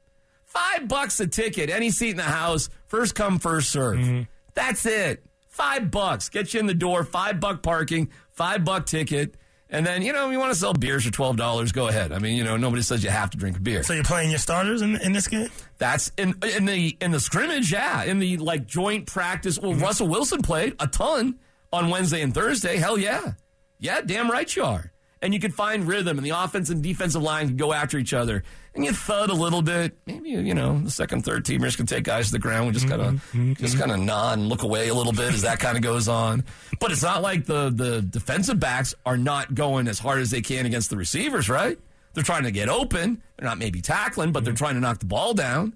[0.44, 3.96] Five bucks a ticket, any seat in the house, first come, first serve.
[3.98, 4.22] Mm-hmm.
[4.54, 5.24] That's it.
[5.48, 6.28] Five bucks.
[6.28, 9.36] Get you in the door, five buck parking, five buck ticket.
[9.70, 12.12] And then, you know, if you want to sell beers for twelve dollars, go ahead.
[12.12, 13.82] I mean, you know, nobody says you have to drink a beer.
[13.82, 15.48] So you're playing your starters in, in this game?
[15.78, 18.04] That's in in the in the scrimmage, yeah.
[18.04, 19.58] In the like joint practice.
[19.58, 19.82] Well, mm-hmm.
[19.82, 21.38] Russell Wilson played a ton
[21.72, 22.76] on Wednesday and Thursday.
[22.76, 23.32] Hell yeah.
[23.80, 24.92] Yeah, damn right you are.
[25.24, 28.12] And you can find rhythm and the offense and defensive line can go after each
[28.12, 28.44] other.
[28.74, 29.96] And you thud a little bit.
[30.06, 32.66] Maybe you know, the second, third teamers can take guys to the ground.
[32.66, 33.52] We just gotta mm-hmm, mm-hmm.
[33.54, 36.44] just kinda nod and look away a little bit as that kind of goes on.
[36.78, 40.42] But it's not like the the defensive backs are not going as hard as they
[40.42, 41.78] can against the receivers, right?
[42.12, 43.22] They're trying to get open.
[43.36, 44.58] They're not maybe tackling, but they're mm-hmm.
[44.58, 45.74] trying to knock the ball down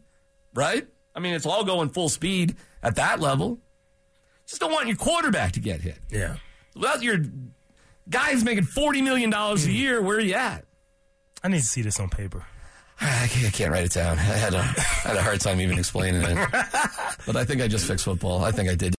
[0.55, 0.87] right?
[1.15, 3.59] I mean, it's all going full speed at that level.
[4.47, 5.99] Just don't want your quarterback to get hit.
[6.11, 6.37] Yeah.
[6.75, 7.19] Without your
[8.09, 9.71] guys making $40 million a hmm.
[9.71, 10.65] year, where are you at?
[11.43, 12.45] I need to see this on paper.
[13.01, 14.19] I can't, I can't write it down.
[14.19, 16.49] I had a, I had a hard time even explaining it.
[17.27, 18.45] but I think I just fixed football.
[18.45, 18.97] I think I did.